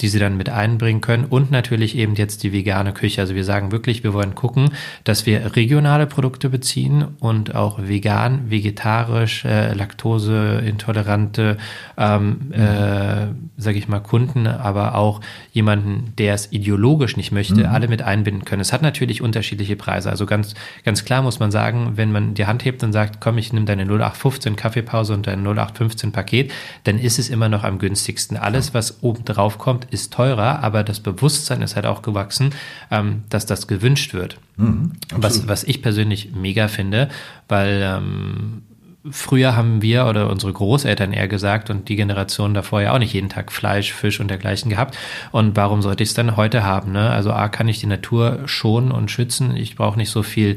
[0.00, 1.24] die sie dann mit einbringen können.
[1.24, 3.20] Und natürlich eben jetzt die vegane Küche.
[3.22, 4.70] Also wir sagen wirklich, wir wollen gucken,
[5.02, 11.56] dass wir regionale Produkte beziehen und auch vegan, vegetarisch, äh, Laktose, intolerante,
[11.96, 13.26] ähm, äh,
[13.56, 15.20] sage ich mal, Kunden, aber auch
[15.52, 17.66] jemanden, der es ideologisch nicht möchte, mhm.
[17.66, 18.60] alle mit einbinden können.
[18.60, 20.10] Es hat natürlich unterschiedliche Preise.
[20.10, 20.54] Also ganz,
[20.84, 23.66] ganz klar muss man sagen, wenn man die Hand hebt und sagt, komm, ich nehme
[23.66, 26.52] deine 0815 Kaffeepause und dein 0815 Paket,
[26.84, 28.36] dann ist es immer noch am günstigsten.
[28.36, 32.50] Alles, was oben drauf kommt, ist teurer, aber das Bewusstsein ist halt auch gewachsen,
[32.90, 34.38] ähm, dass das gewünscht wird.
[34.56, 37.08] Mhm, was, was ich persönlich mega finde,
[37.48, 38.62] weil ähm,
[39.10, 43.12] früher haben wir oder unsere Großeltern eher gesagt und die Generation davor ja auch nicht
[43.12, 44.96] jeden Tag Fleisch, Fisch und dergleichen gehabt.
[45.30, 46.92] Und warum sollte ich es dann heute haben?
[46.92, 47.10] Ne?
[47.10, 49.56] Also A, kann ich die Natur schonen und schützen.
[49.56, 50.56] Ich brauche nicht so viel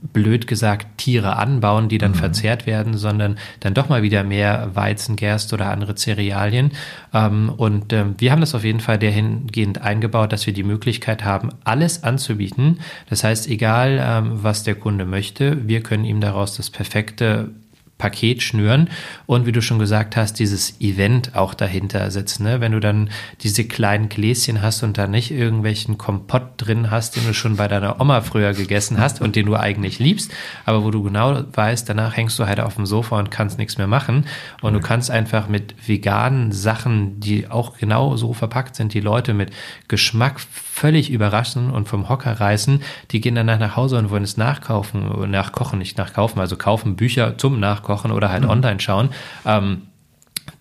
[0.00, 2.16] blöd gesagt Tiere anbauen, die dann mhm.
[2.16, 6.70] verzehrt werden, sondern dann doch mal wieder mehr Weizen, Gerst oder andere Cerealien.
[7.12, 11.24] Ähm, und ähm, wir haben das auf jeden Fall dahingehend eingebaut, dass wir die Möglichkeit
[11.24, 12.78] haben, alles anzubieten.
[13.10, 17.50] Das heißt, egal ähm, was der Kunde möchte, wir können ihm daraus das perfekte
[17.98, 18.88] Paket schnüren
[19.26, 22.38] und wie du schon gesagt hast, dieses Event auch dahinter sitzt.
[22.40, 22.60] Ne?
[22.60, 23.10] Wenn du dann
[23.42, 27.66] diese kleinen Gläschen hast und da nicht irgendwelchen Kompott drin hast, den du schon bei
[27.66, 30.30] deiner Oma früher gegessen hast und den du eigentlich liebst,
[30.64, 33.78] aber wo du genau weißt, danach hängst du halt auf dem Sofa und kannst nichts
[33.78, 34.26] mehr machen
[34.62, 39.34] und du kannst einfach mit veganen Sachen, die auch genau so verpackt sind, die Leute
[39.34, 39.50] mit
[39.88, 44.36] Geschmack völlig überraschen und vom Hocker reißen, die gehen danach nach Hause und wollen es
[44.36, 48.50] nachkaufen, nachkochen, nicht nachkaufen, also kaufen Bücher zum Nachkochen oder halt mhm.
[48.50, 49.10] online schauen.
[49.44, 49.87] Ähm,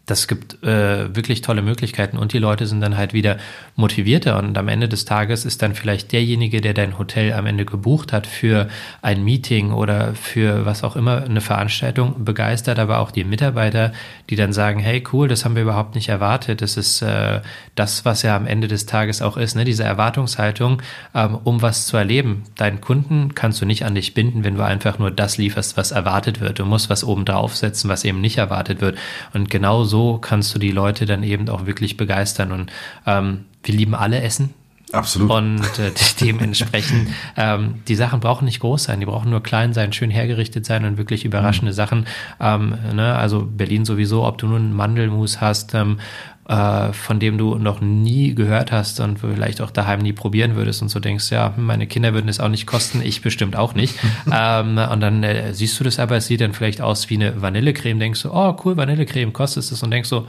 [0.07, 3.37] das gibt äh, wirklich tolle Möglichkeiten und die Leute sind dann halt wieder
[3.75, 7.65] motivierter und am Ende des Tages ist dann vielleicht derjenige, der dein Hotel am Ende
[7.65, 8.69] gebucht hat für
[9.01, 13.91] ein Meeting oder für was auch immer eine Veranstaltung begeistert, aber auch die Mitarbeiter,
[14.29, 17.41] die dann sagen, hey cool, das haben wir überhaupt nicht erwartet, das ist äh,
[17.75, 19.65] das, was ja am Ende des Tages auch ist, ne?
[19.65, 20.81] diese Erwartungshaltung,
[21.13, 22.43] ähm, um was zu erleben.
[22.55, 25.91] Deinen Kunden kannst du nicht an dich binden, wenn du einfach nur das lieferst, was
[25.91, 26.59] erwartet wird.
[26.59, 28.97] Du musst was oben draufsetzen, was eben nicht erwartet wird
[29.33, 32.51] und genau so kannst du die Leute dann eben auch wirklich begeistern.
[32.51, 32.71] Und
[33.07, 34.53] ähm, wir lieben alle Essen.
[34.93, 35.31] Absolut.
[35.31, 39.91] Und äh, dementsprechend, ähm, die Sachen brauchen nicht groß sein, die brauchen nur klein sein,
[39.91, 41.75] schön hergerichtet sein und wirklich überraschende mhm.
[41.75, 42.07] Sachen.
[42.39, 43.15] Ähm, ne?
[43.15, 45.99] Also Berlin sowieso, ob du nun einen Mandelmus hast ähm,
[46.47, 50.81] äh, von dem du noch nie gehört hast und vielleicht auch daheim nie probieren würdest
[50.81, 53.95] und so denkst, ja, meine Kinder würden es auch nicht kosten, ich bestimmt auch nicht.
[54.31, 57.41] ähm, und dann äh, siehst du das aber, es sieht dann vielleicht aus wie eine
[57.41, 60.27] Vanillecreme, denkst du, oh cool, Vanillecreme, kostet es und denkst so,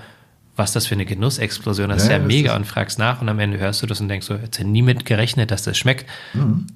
[0.57, 3.38] was das für eine Genussexplosion, das ja, ist ja mega und fragst nach und am
[3.38, 6.07] Ende hörst du das und denkst so, hätte nie mit gerechnet, dass das schmeckt.
[6.35, 6.66] Mhm.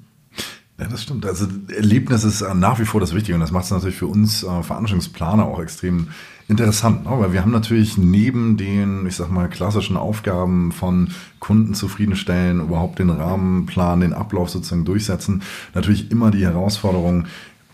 [0.82, 1.24] Ja, das stimmt.
[1.24, 4.42] Also Erlebnis ist nach wie vor das Wichtige und das macht es natürlich für uns
[4.42, 6.08] äh, Veranstaltungsplaner auch extrem
[6.48, 7.12] interessant, ne?
[7.20, 12.98] weil wir haben natürlich neben den, ich sag mal, klassischen Aufgaben von Kunden zufriedenstellen, überhaupt
[12.98, 17.26] den Rahmenplan, den Ablauf sozusagen durchsetzen, natürlich immer die Herausforderung,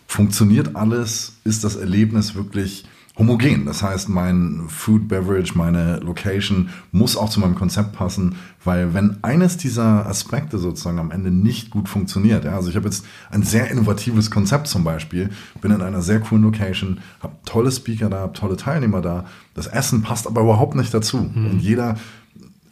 [0.07, 2.85] funktioniert alles, ist das Erlebnis wirklich
[3.19, 3.67] homogen.
[3.67, 9.19] Das heißt, mein Food Beverage, meine Location muss auch zu meinem Konzept passen, weil wenn
[9.23, 13.43] eines dieser Aspekte sozusagen am Ende nicht gut funktioniert, ja, also ich habe jetzt ein
[13.43, 18.19] sehr innovatives Konzept zum Beispiel, bin in einer sehr coolen Location, habe tolle Speaker da,
[18.19, 21.51] habe tolle Teilnehmer da, das Essen passt aber überhaupt nicht dazu mhm.
[21.51, 21.97] und jeder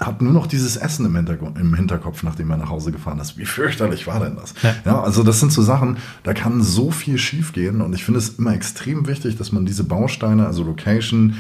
[0.00, 3.38] hat nur noch dieses Essen im, Hintergrund, im Hinterkopf, nachdem er nach Hause gefahren ist.
[3.38, 4.54] Wie fürchterlich war denn das?
[4.62, 4.74] Ja.
[4.84, 5.02] ja.
[5.02, 8.54] also das sind so Sachen, da kann so viel schiefgehen und ich finde es immer
[8.54, 11.36] extrem wichtig, dass man diese Bausteine, also Location,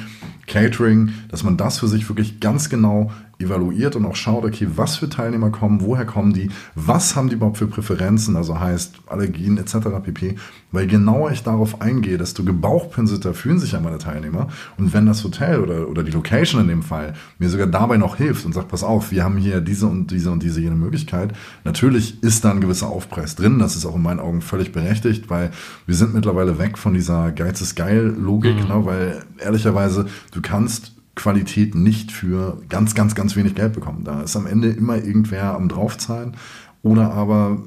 [0.46, 4.96] Catering, dass man das für sich wirklich ganz genau evaluiert und auch schaut, okay, was
[4.96, 9.58] für Teilnehmer kommen, woher kommen die, was haben die überhaupt für Präferenzen, also heißt Allergien
[9.58, 9.76] etc.
[10.02, 10.36] pp.
[10.72, 14.48] Weil genauer ich darauf eingehe, desto gebauchpinselter fühlen sich ja meine Teilnehmer.
[14.78, 18.16] Und wenn das Hotel oder, oder die Location in dem Fall mir sogar dabei noch
[18.16, 21.34] hilft und sagt, pass auf, wir haben hier diese und diese und diese jene Möglichkeit,
[21.64, 23.58] natürlich ist da ein gewisser Aufpreis drin.
[23.58, 25.50] Das ist auch in meinen Augen völlig berechtigt, weil
[25.86, 28.68] wir sind mittlerweile weg von dieser Geiz ist geil Logik, mhm.
[28.68, 34.04] ne, weil ehrlicherweise du kannst Qualität nicht für ganz, ganz, ganz wenig Geld bekommen.
[34.04, 36.36] Da ist am Ende immer irgendwer am draufzahlen
[36.82, 37.58] oder aber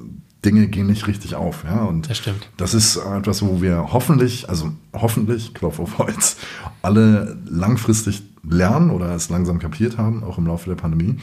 [0.44, 1.64] Dinge gehen nicht richtig auf.
[1.64, 1.84] Ja?
[1.84, 2.48] Und das stimmt.
[2.56, 6.36] Das ist etwas, wo wir hoffentlich, also hoffentlich, Klopf auf Holz,
[6.80, 11.16] alle langfristig lernen oder es langsam kapiert haben, auch im Laufe der Pandemie,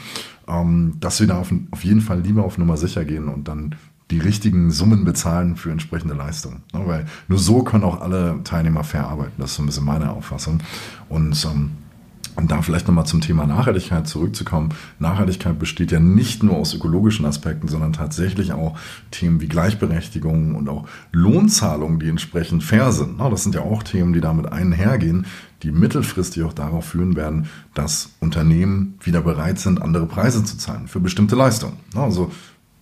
[0.48, 3.76] ähm, dass wir da auf, auf jeden Fall lieber auf Nummer sicher gehen und dann
[4.12, 6.64] die richtigen Summen bezahlen für entsprechende Leistungen.
[6.74, 9.34] Ja, weil nur so können auch alle Teilnehmer fair arbeiten.
[9.38, 10.60] Das ist so ein bisschen meine Auffassung.
[11.10, 11.72] Und ähm,
[12.38, 14.70] und da vielleicht nochmal zum Thema Nachhaltigkeit zurückzukommen.
[15.00, 18.78] Nachhaltigkeit besteht ja nicht nur aus ökologischen Aspekten, sondern tatsächlich auch
[19.10, 23.20] Themen wie Gleichberechtigung und auch Lohnzahlungen, die entsprechend fair sind.
[23.20, 25.26] Das sind ja auch Themen, die damit einhergehen,
[25.64, 30.88] die mittelfristig auch darauf führen werden, dass Unternehmen wieder bereit sind, andere Preise zu zahlen
[30.88, 31.78] für bestimmte Leistungen.
[31.96, 32.32] Also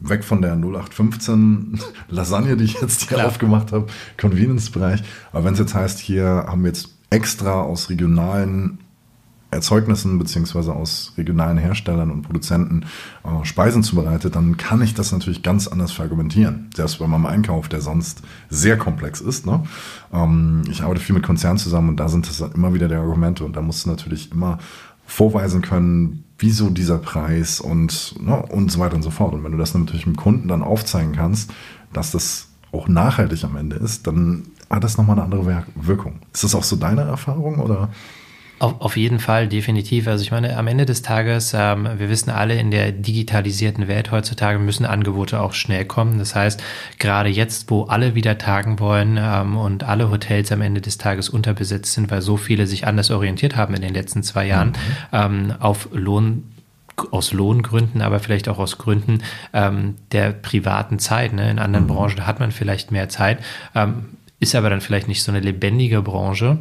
[0.01, 3.27] weg von der 0815 Lasagne, die ich jetzt hier Klar.
[3.27, 3.87] aufgemacht habe,
[4.17, 5.01] Convenience-Bereich.
[5.31, 8.79] Aber wenn es jetzt heißt, hier haben wir jetzt extra aus regionalen
[9.55, 12.85] Erzeugnissen beziehungsweise aus regionalen Herstellern und Produzenten
[13.23, 16.69] äh, Speisen zubereitet, dann kann ich das natürlich ganz anders verargumentieren.
[16.75, 19.45] Selbst bei meinem Einkauf, der sonst sehr komplex ist.
[19.45, 19.63] Ne?
[20.13, 23.43] Ähm, ich arbeite viel mit Konzernen zusammen und da sind das immer wieder die Argumente
[23.43, 24.59] und da musst du natürlich immer
[25.07, 29.33] vorweisen können, wieso dieser Preis und, ne, und so weiter und so fort.
[29.33, 31.51] Und wenn du das natürlich dem Kunden dann aufzeigen kannst,
[31.93, 36.19] dass das auch nachhaltig am Ende ist, dann hat das nochmal eine andere Wirkung.
[36.33, 37.89] Ist das auch so deine Erfahrung oder?
[38.57, 40.07] Auf, auf jeden Fall, definitiv.
[40.07, 44.11] Also ich meine, am Ende des Tages, ähm, wir wissen alle, in der digitalisierten Welt
[44.11, 46.19] heutzutage müssen Angebote auch schnell kommen.
[46.19, 46.63] Das heißt,
[46.97, 51.27] gerade jetzt, wo alle wieder tagen wollen ähm, und alle Hotels am Ende des Tages
[51.27, 54.73] unterbesetzt sind, weil so viele sich anders orientiert haben in den letzten zwei Jahren, mhm.
[55.11, 56.43] ähm, auf Lohn
[57.11, 61.33] aus Lohngründen, aber vielleicht auch aus Gründen ähm, der privaten Zeit.
[61.33, 61.51] Ne?
[61.51, 61.89] In anderen mhm.
[61.89, 63.39] Branchen hat man vielleicht mehr Zeit.
[63.75, 64.05] Ähm,
[64.39, 66.59] ist aber dann vielleicht nicht so eine lebendige Branche.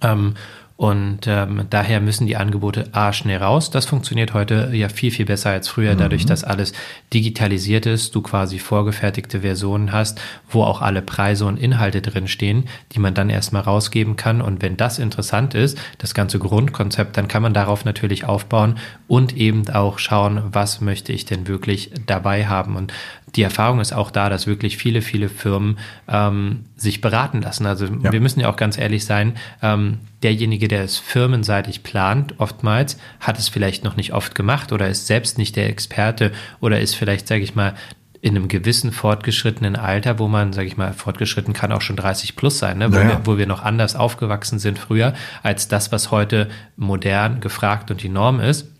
[0.00, 0.34] Ähm,
[0.82, 3.70] und ähm, daher müssen die Angebote A schnell raus.
[3.70, 6.30] Das funktioniert heute ja viel, viel besser als früher, dadurch, mhm.
[6.30, 6.72] dass alles
[7.14, 12.98] digitalisiert ist, du quasi vorgefertigte Versionen hast, wo auch alle Preise und Inhalte drinstehen, die
[12.98, 14.42] man dann erstmal rausgeben kann.
[14.42, 19.36] Und wenn das interessant ist, das ganze Grundkonzept, dann kann man darauf natürlich aufbauen und
[19.36, 22.74] eben auch schauen, was möchte ich denn wirklich dabei haben.
[22.74, 22.92] Und
[23.36, 27.66] die Erfahrung ist auch da, dass wirklich viele, viele Firmen ähm, sich beraten lassen.
[27.66, 28.12] Also ja.
[28.12, 33.38] wir müssen ja auch ganz ehrlich sein, ähm, derjenige, der es firmenseitig plant, oftmals hat
[33.38, 37.28] es vielleicht noch nicht oft gemacht oder ist selbst nicht der Experte oder ist vielleicht,
[37.28, 37.74] sage ich mal,
[38.22, 42.36] in einem gewissen fortgeschrittenen Alter, wo man, sage ich mal, fortgeschritten kann auch schon 30
[42.36, 42.90] plus sein, ne?
[42.90, 43.08] wo, naja.
[43.18, 48.02] wir, wo wir noch anders aufgewachsen sind früher, als das, was heute modern gefragt und
[48.02, 48.71] die Norm ist.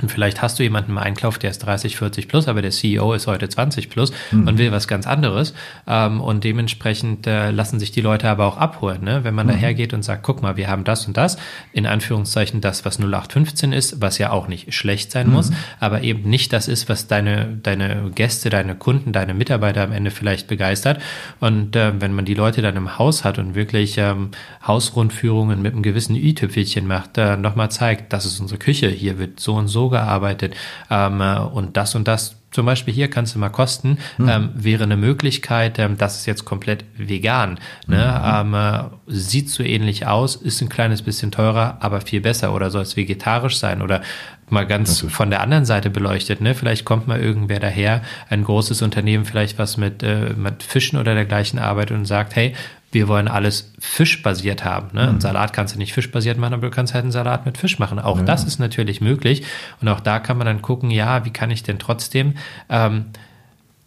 [0.00, 3.12] Und vielleicht hast du jemanden im Einkauf, der ist 30, 40 plus, aber der CEO
[3.12, 4.48] ist heute 20 plus mhm.
[4.48, 5.54] und will was ganz anderes.
[5.86, 9.04] Ähm, und dementsprechend äh, lassen sich die Leute aber auch abholen.
[9.04, 9.24] Ne?
[9.24, 9.52] Wenn man mhm.
[9.52, 11.36] dahergeht und sagt, guck mal, wir haben das und das,
[11.72, 15.32] in Anführungszeichen das, was 0815 ist, was ja auch nicht schlecht sein mhm.
[15.34, 15.50] muss,
[15.80, 20.10] aber eben nicht das ist, was deine, deine Gäste, deine Kunden, deine Mitarbeiter am Ende
[20.10, 21.00] vielleicht begeistert.
[21.40, 24.30] Und äh, wenn man die Leute dann im Haus hat und wirklich ähm,
[24.66, 29.40] Hausrundführungen mit einem gewissen i-Tüpfelchen macht, äh, nochmal zeigt, das ist unsere Küche, hier wird
[29.40, 30.54] so und so gearbeitet
[30.90, 34.28] ähm, äh, und das und das zum Beispiel hier kannst du mal kosten, mhm.
[34.28, 37.58] ähm, wäre eine Möglichkeit, ähm, das ist jetzt komplett vegan.
[37.86, 38.44] Ne?
[38.44, 38.54] Mhm.
[38.54, 42.52] Ähm, äh, sieht so ähnlich aus, ist ein kleines bisschen teurer, aber viel besser.
[42.52, 43.82] Oder soll es vegetarisch sein?
[43.82, 44.02] Oder
[44.48, 46.40] mal ganz von der anderen Seite beleuchtet.
[46.40, 46.54] Ne?
[46.54, 51.14] Vielleicht kommt mal irgendwer daher, ein großes Unternehmen, vielleicht was mit, äh, mit Fischen oder
[51.14, 52.54] dergleichen arbeitet und sagt, hey,
[52.92, 54.88] wir wollen alles fischbasiert haben.
[54.92, 55.04] Ne?
[55.04, 55.08] Mhm.
[55.08, 57.78] Ein Salat kannst du nicht fischbasiert machen, aber du kannst halt einen Salat mit Fisch
[57.78, 57.98] machen.
[57.98, 58.24] Auch ja.
[58.24, 59.44] das ist natürlich möglich.
[59.80, 62.34] Und auch da kann man dann gucken, ja, wie kann ich denn trotzdem
[62.68, 63.06] ähm,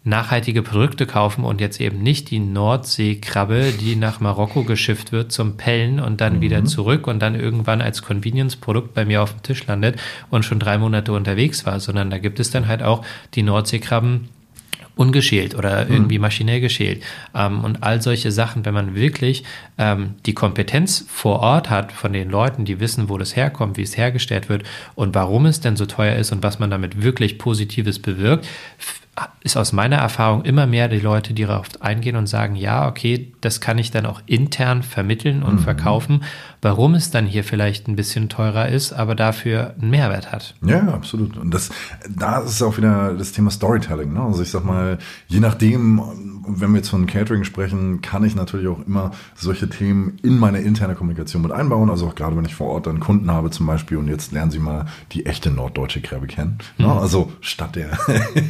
[0.04, 5.56] nachhaltige Produkte kaufen und jetzt eben nicht die Nordseekrabbe, die nach Marokko geschifft wird zum
[5.56, 6.40] Pellen und dann mhm.
[6.42, 9.98] wieder zurück und dann irgendwann als Convenience-Produkt bei mir auf dem Tisch landet
[10.30, 14.28] und schon drei Monate unterwegs war, sondern da gibt es dann halt auch die Nordseekrabben,
[14.96, 15.92] ungeschält oder mhm.
[15.92, 17.02] irgendwie maschinell geschält.
[17.34, 19.44] Ähm, und all solche Sachen, wenn man wirklich
[19.78, 23.82] ähm, die Kompetenz vor Ort hat von den Leuten, die wissen, wo das herkommt, wie
[23.82, 27.38] es hergestellt wird und warum es denn so teuer ist und was man damit wirklich
[27.38, 28.46] Positives bewirkt,
[29.42, 33.32] ist aus meiner Erfahrung immer mehr die Leute, die darauf eingehen und sagen, ja, okay,
[33.40, 35.58] das kann ich dann auch intern vermitteln und mhm.
[35.60, 36.24] verkaufen,
[36.62, 40.54] warum es dann hier vielleicht ein bisschen teurer ist, aber dafür einen Mehrwert hat.
[40.64, 41.36] Ja, absolut.
[41.36, 41.70] Und das,
[42.08, 44.12] da ist auch wieder das Thema Storytelling.
[44.12, 44.20] Ne?
[44.20, 44.98] Also ich sag mal,
[45.28, 50.18] je nachdem, wenn wir jetzt von Catering sprechen, kann ich natürlich auch immer solche Themen
[50.22, 51.90] in meine interne Kommunikation mit einbauen.
[51.90, 54.50] Also auch gerade wenn ich vor Ort dann Kunden habe zum Beispiel und jetzt lernen
[54.50, 56.58] sie mal die echte norddeutsche Krabbe kennen.
[56.78, 56.86] Ne?
[56.86, 56.92] Mhm.
[56.92, 57.98] Also statt der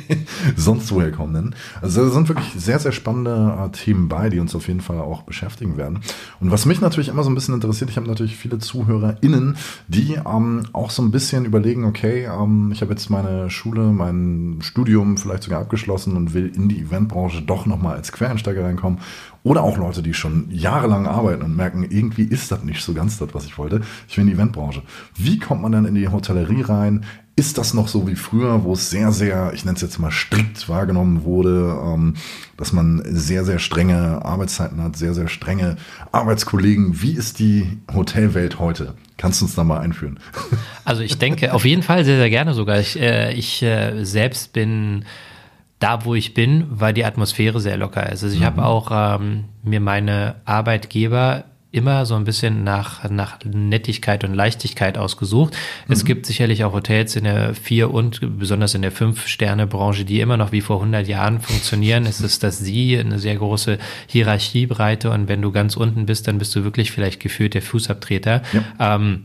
[0.56, 1.54] sonst woher kommenden.
[1.80, 4.98] Also da sind wirklich sehr, sehr spannende äh, Themen bei, die uns auf jeden Fall
[4.98, 6.00] auch beschäftigen werden.
[6.40, 9.56] Und was mich natürlich immer so ein bisschen interessiert, ich habe natürlich viele ZuhörerInnen,
[9.88, 14.58] die ähm, auch so ein bisschen überlegen, okay, ähm, ich habe jetzt meine Schule, mein
[14.60, 19.00] Studium vielleicht sogar abgeschlossen und will in die Eventbranche doch nochmal als Quereinsteiger reinkommen.
[19.42, 23.18] Oder auch Leute, die schon jahrelang arbeiten und merken, irgendwie ist das nicht so ganz
[23.18, 23.82] das, was ich wollte.
[24.08, 24.82] Ich will in die Eventbranche.
[25.16, 27.04] Wie kommt man dann in die Hotellerie rein?
[27.36, 30.12] ist das noch so wie früher, wo es sehr, sehr, ich nenne es jetzt mal
[30.12, 32.14] strikt wahrgenommen wurde, ähm,
[32.56, 35.76] dass man sehr, sehr strenge Arbeitszeiten hat, sehr, sehr strenge
[36.12, 37.02] Arbeitskollegen.
[37.02, 38.94] Wie ist die Hotelwelt heute?
[39.16, 40.18] Kannst du uns da mal einführen?
[40.86, 42.78] Also ich denke auf jeden Fall sehr, sehr gerne sogar.
[42.78, 45.06] Ich, äh, ich äh, selbst bin
[45.84, 48.24] da, wo ich bin, weil die Atmosphäre sehr locker ist.
[48.24, 48.46] Also ich mhm.
[48.46, 54.96] habe auch ähm, mir meine Arbeitgeber immer so ein bisschen nach, nach Nettigkeit und Leichtigkeit
[54.96, 55.52] ausgesucht.
[55.86, 55.92] Mhm.
[55.92, 60.38] Es gibt sicherlich auch Hotels in der Vier- und besonders in der Fünf-Sterne-Branche, die immer
[60.38, 62.06] noch wie vor 100 Jahren funktionieren.
[62.06, 66.38] Es ist das Sie, eine sehr große Hierarchiebreite und wenn du ganz unten bist, dann
[66.38, 68.40] bist du wirklich vielleicht gefühlt der Fußabtreter.
[68.54, 68.94] Ja.
[68.96, 69.24] Ähm,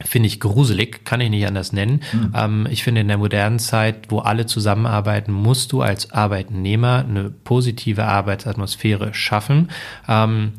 [0.00, 2.00] Finde ich gruselig, kann ich nicht anders nennen.
[2.12, 2.32] Mhm.
[2.34, 7.30] Ähm, ich finde, in der modernen Zeit, wo alle zusammenarbeiten, musst du als Arbeitnehmer eine
[7.30, 9.70] positive Arbeitsatmosphäre schaffen.
[10.08, 10.52] Ähm,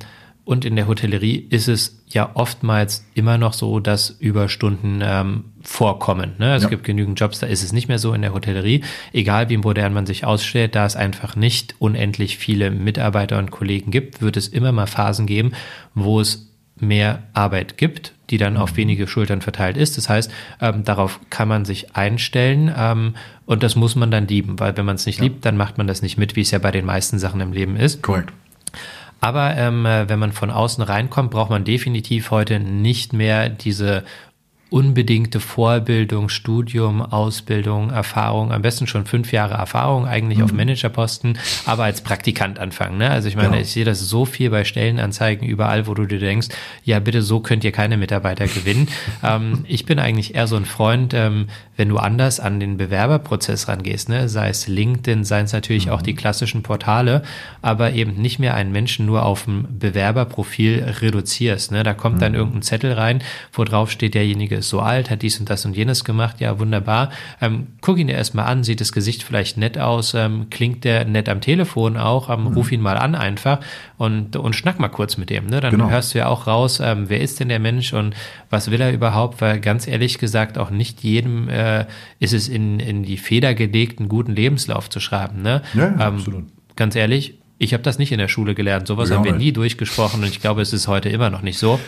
[0.46, 6.34] und in der Hotellerie ist es ja oftmals immer noch so, dass Überstunden ähm, vorkommen.
[6.38, 6.56] Ne?
[6.56, 6.70] Es ja.
[6.70, 8.84] gibt genügend Jobs, da ist es nicht mehr so in der Hotellerie.
[9.12, 13.90] Egal wie modern man sich ausstellt, da es einfach nicht unendlich viele Mitarbeiter und Kollegen
[13.90, 15.54] gibt, wird es immer mal Phasen geben,
[15.96, 19.98] wo es mehr Arbeit gibt, die dann auf wenige Schultern verteilt ist.
[19.98, 24.60] Das heißt, ähm, darauf kann man sich einstellen ähm, und das muss man dann lieben,
[24.60, 25.24] weil wenn man es nicht ja.
[25.24, 27.52] liebt, dann macht man das nicht mit, wie es ja bei den meisten Sachen im
[27.52, 28.02] Leben ist.
[28.02, 28.32] Korrekt.
[29.22, 34.04] Aber ähm, äh, wenn man von außen reinkommt, braucht man definitiv heute nicht mehr diese
[34.72, 40.46] unbedingte Vorbildung, Studium, Ausbildung, Erfahrung, am besten schon fünf Jahre Erfahrung eigentlich mhm.
[40.46, 42.98] auf Managerposten, aber als Praktikant anfangen.
[42.98, 43.10] Ne?
[43.10, 43.62] Also ich meine, genau.
[43.62, 46.48] ich sehe das so viel bei Stellenanzeigen überall, wo du dir denkst,
[46.84, 48.88] ja bitte, so könnt ihr keine Mitarbeiter gewinnen.
[49.24, 51.48] ähm, ich bin eigentlich eher so ein Freund, ähm,
[51.78, 54.30] wenn du anders an den Bewerberprozess rangehst, ne?
[54.30, 55.92] sei es LinkedIn, seien es natürlich mhm.
[55.92, 57.22] auch die klassischen Portale,
[57.62, 61.72] aber eben nicht mehr einen Menschen nur auf dem Bewerberprofil reduzierst.
[61.72, 61.84] Ne?
[61.84, 62.22] Da kommt mhm.
[62.22, 63.22] dann irgendein Zettel rein,
[63.54, 66.40] wo drauf steht, derjenige derjenige ist so alt, hat dies und das und jenes gemacht,
[66.40, 67.10] ja, wunderbar.
[67.42, 71.06] Ähm, guck ihn dir erstmal an, sieht das Gesicht vielleicht nett aus, ähm, klingt der
[71.06, 72.48] nett am Telefon auch, ähm, mhm.
[72.54, 73.60] ruf ihn mal an einfach
[73.98, 75.48] und, und schnack mal kurz mit dem.
[75.48, 75.62] Ne?
[75.62, 75.90] Dann genau.
[75.90, 78.16] hörst du ja auch raus, ähm, wer ist denn der Mensch und
[78.50, 81.86] was will er überhaupt, weil ganz ehrlich gesagt auch nicht jedem äh,
[82.20, 85.42] ist es in, in die Feder gelegt, einen guten Lebenslauf zu schreiben.
[85.42, 85.62] Ne?
[85.74, 86.46] Ja, ähm, absolut.
[86.76, 88.88] Ganz ehrlich, ich habe das nicht in der Schule gelernt.
[88.88, 91.58] Sowas ja, haben wir nie durchgesprochen und ich glaube, es ist heute immer noch nicht
[91.58, 91.80] so.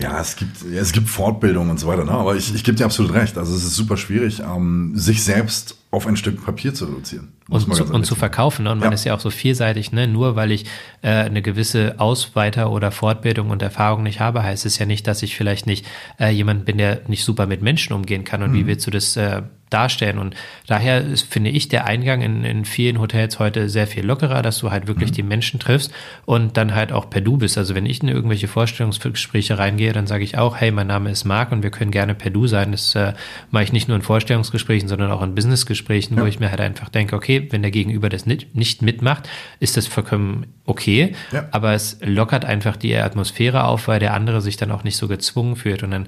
[0.00, 2.12] Ja, es gibt, es gibt Fortbildung und so weiter, ne?
[2.12, 3.36] aber ich, ich gebe dir absolut recht.
[3.36, 7.32] Also es ist super schwierig, ähm, sich selbst auf ein Stück Papier zu reduzieren.
[7.48, 8.64] Und, zu, und zu, verkaufen.
[8.64, 8.70] Ne?
[8.70, 8.94] Und man ja.
[8.94, 9.90] ist ja auch so vielseitig.
[9.90, 10.06] Ne?
[10.06, 10.66] Nur weil ich
[11.02, 15.22] äh, eine gewisse Ausweiter- oder Fortbildung und Erfahrung nicht habe, heißt es ja nicht, dass
[15.24, 15.84] ich vielleicht nicht
[16.20, 18.42] äh, jemand bin, der nicht super mit Menschen umgehen kann.
[18.44, 18.54] Und mhm.
[18.54, 20.18] wie willst du das äh, darstellen.
[20.18, 20.34] Und
[20.66, 24.58] daher ist, finde ich der Eingang in, in vielen Hotels heute sehr viel lockerer, dass
[24.58, 25.14] du halt wirklich mhm.
[25.14, 25.92] die Menschen triffst
[26.26, 27.56] und dann halt auch per Du bist.
[27.56, 31.24] Also wenn ich in irgendwelche Vorstellungsgespräche reingehe, dann sage ich auch, hey, mein Name ist
[31.24, 32.72] Marc und wir können gerne per Du sein.
[32.72, 33.14] Das äh,
[33.50, 36.22] mache ich nicht nur in Vorstellungsgesprächen, sondern auch in Businessgesprächen, ja.
[36.22, 39.76] wo ich mir halt einfach denke, okay, wenn der Gegenüber das nicht, nicht mitmacht, ist
[39.76, 41.14] das vollkommen okay.
[41.32, 41.48] Ja.
[41.50, 45.08] Aber es lockert einfach die Atmosphäre auf, weil der andere sich dann auch nicht so
[45.08, 45.82] gezwungen fühlt.
[45.82, 46.06] Und dann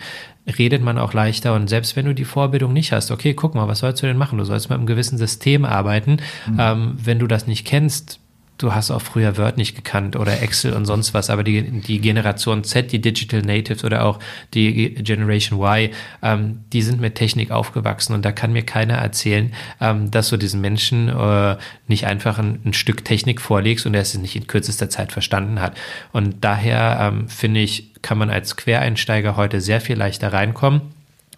[0.59, 1.55] redet man auch leichter.
[1.55, 4.17] Und selbst wenn du die Vorbildung nicht hast, okay, guck mal, was sollst du denn
[4.17, 4.39] machen?
[4.39, 6.19] Du sollst mit einem gewissen System arbeiten.
[6.47, 6.57] Mhm.
[6.59, 8.21] Ähm, wenn du das nicht kennst,
[8.63, 12.01] du hast auch früher Word nicht gekannt oder Excel und sonst was, aber die, die
[12.01, 14.19] Generation Z, die Digital Natives oder auch
[14.55, 15.91] die Generation Y,
[16.23, 20.37] ähm, die sind mit Technik aufgewachsen und da kann mir keiner erzählen, ähm, dass du
[20.37, 21.57] diesen Menschen äh,
[21.89, 25.61] nicht einfach ein, ein, Stück Technik vorlegst und er es nicht in kürzester Zeit verstanden
[25.61, 25.77] hat.
[26.13, 30.83] Und daher ähm, finde ich, kann man als Quereinsteiger heute sehr viel leichter reinkommen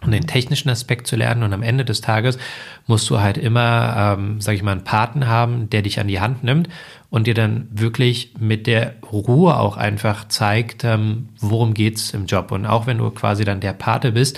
[0.05, 1.43] um den technischen Aspekt zu lernen.
[1.43, 2.39] Und am Ende des Tages
[2.87, 6.21] musst du halt immer, ähm, sag ich mal, einen Paten haben, der dich an die
[6.21, 6.69] Hand nimmt
[7.15, 12.51] und dir dann wirklich mit der Ruhe auch einfach zeigt, ähm, worum geht's im Job.
[12.51, 14.37] Und auch wenn du quasi dann der Pate bist,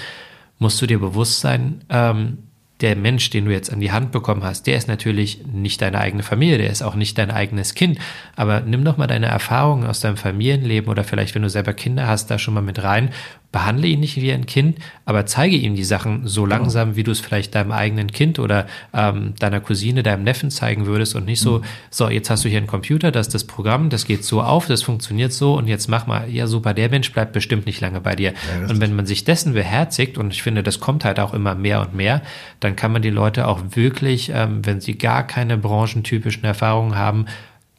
[0.59, 2.37] musst du dir bewusst sein, ähm,
[2.83, 6.01] der Mensch, den du jetzt an die Hand bekommen hast, der ist natürlich nicht deine
[6.01, 7.99] eigene Familie, der ist auch nicht dein eigenes Kind.
[8.37, 12.07] Aber nimm doch mal deine Erfahrungen aus deinem Familienleben oder vielleicht, wenn du selber Kinder
[12.07, 13.09] hast, da schon mal mit rein
[13.53, 16.57] behandle ihn nicht wie ein Kind, aber zeige ihm die Sachen so genau.
[16.57, 20.87] langsam, wie du es vielleicht deinem eigenen Kind oder ähm, deiner Cousine, deinem Neffen zeigen
[20.87, 21.65] würdest und nicht so, mhm.
[21.91, 24.67] so, jetzt hast du hier einen Computer, das ist das Programm, das geht so auf,
[24.67, 28.01] das funktioniert so und jetzt mach mal, ja super, der Mensch bleibt bestimmt nicht lange
[28.01, 28.33] bei dir.
[28.33, 31.55] Ja, und wenn man sich dessen beherzigt, und ich finde, das kommt halt auch immer
[31.55, 32.23] mehr und mehr,
[32.61, 37.27] dann kann man die Leute auch wirklich, ähm, wenn sie gar keine branchentypischen Erfahrungen haben,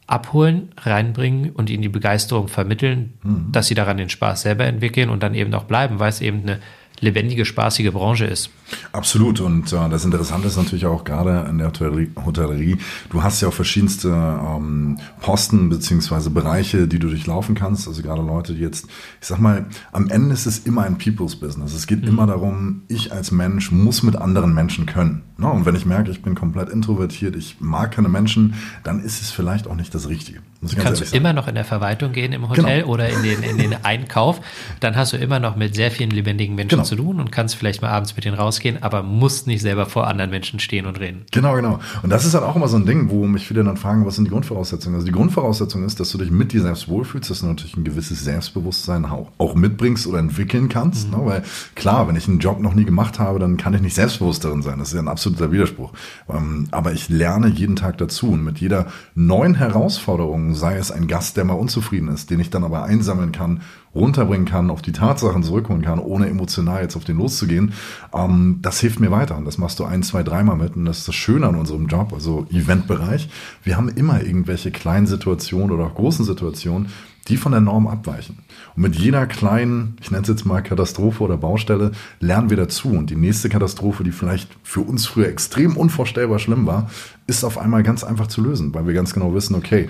[0.08, 3.52] abholen, reinbringen und ihnen die Begeisterung vermitteln, mhm.
[3.52, 6.40] dass sie daran den Spaß selber entwickeln und dann eben auch bleiben, weil es eben
[6.42, 6.58] eine
[6.98, 8.50] lebendige, spaßige Branche ist.
[8.92, 9.40] Absolut.
[9.40, 12.78] Und äh, das Interessante ist natürlich auch gerade in der Hotellerie,
[13.10, 17.88] du hast ja auch verschiedenste ähm, Posten beziehungsweise Bereiche, die du durchlaufen kannst.
[17.88, 18.86] Also gerade Leute, die jetzt,
[19.20, 21.74] ich sag mal, am Ende ist es immer ein People's Business.
[21.74, 22.08] Es geht mhm.
[22.08, 25.22] immer darum, ich als Mensch muss mit anderen Menschen können.
[25.36, 25.48] Ne?
[25.48, 28.54] Und wenn ich merke, ich bin komplett introvertiert, ich mag keine Menschen,
[28.84, 30.40] dann ist es vielleicht auch nicht das Richtige.
[30.76, 32.92] Kannst du immer noch in der Verwaltung gehen im Hotel genau.
[32.92, 34.40] oder in den, in den Einkauf,
[34.80, 36.82] dann hast du immer noch mit sehr vielen lebendigen Menschen genau.
[36.82, 39.86] zu tun und kannst vielleicht mal abends mit denen raus rausgehen, aber musst nicht selber
[39.86, 41.24] vor anderen Menschen stehen und reden.
[41.30, 41.80] Genau, genau.
[42.02, 44.16] Und das ist halt auch immer so ein Ding, wo mich viele dann fragen, was
[44.16, 44.96] sind die Grundvoraussetzungen?
[44.96, 47.84] Also die Grundvoraussetzung ist, dass du dich mit dir selbst wohlfühlst, dass du natürlich ein
[47.84, 51.10] gewisses Selbstbewusstsein auch mitbringst oder entwickeln kannst.
[51.10, 51.18] Mhm.
[51.18, 51.26] Ne?
[51.26, 51.42] Weil
[51.74, 54.62] klar, wenn ich einen Job noch nie gemacht habe, dann kann ich nicht selbstbewusst darin
[54.62, 54.78] sein.
[54.78, 55.92] Das ist ja ein absoluter Widerspruch.
[56.28, 61.06] Ähm, aber ich lerne jeden Tag dazu und mit jeder neuen Herausforderung, sei es ein
[61.06, 63.60] Gast, der mal unzufrieden ist, den ich dann aber einsammeln kann
[63.94, 67.72] runterbringen kann, auf die Tatsachen zurückholen kann, ohne emotional jetzt auf den loszugehen,
[68.14, 69.36] ähm, das hilft mir weiter.
[69.36, 70.76] Und das machst du ein, zwei, dreimal mit.
[70.76, 73.28] Und das ist das Schöne an unserem Job, also Eventbereich.
[73.62, 76.88] Wir haben immer irgendwelche kleinen Situationen oder auch großen Situationen,
[77.28, 78.38] die von der Norm abweichen.
[78.74, 82.88] Und mit jeder kleinen, ich nenne es jetzt mal Katastrophe oder Baustelle, lernen wir dazu.
[82.88, 86.90] Und die nächste Katastrophe, die vielleicht für uns früher extrem unvorstellbar schlimm war,
[87.26, 89.88] ist auf einmal ganz einfach zu lösen, weil wir ganz genau wissen, okay,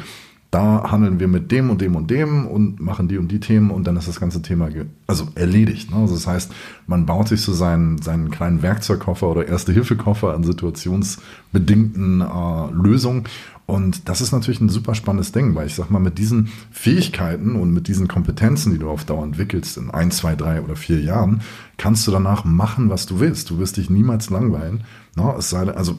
[0.50, 3.70] da handeln wir mit dem und dem und dem und machen die und die Themen
[3.70, 4.70] und dann ist das ganze Thema
[5.06, 5.90] also erledigt.
[5.90, 5.96] Ne?
[5.98, 6.52] Also das heißt,
[6.86, 13.24] man baut sich so seinen, seinen kleinen Werkzeugkoffer oder Erste-Hilfe-Koffer an situationsbedingten äh, Lösungen
[13.68, 17.54] und das ist natürlich ein super spannendes Ding, weil ich sag mal, mit diesen Fähigkeiten
[17.54, 21.02] und mit diesen Kompetenzen, die du auf Dauer entwickelst, in ein, zwei, drei oder vier
[21.02, 21.42] Jahren,
[21.76, 23.50] kannst du danach machen, was du willst.
[23.50, 24.84] Du wirst dich niemals langweilen.
[25.16, 25.34] Ne?
[25.36, 25.98] Es sei, also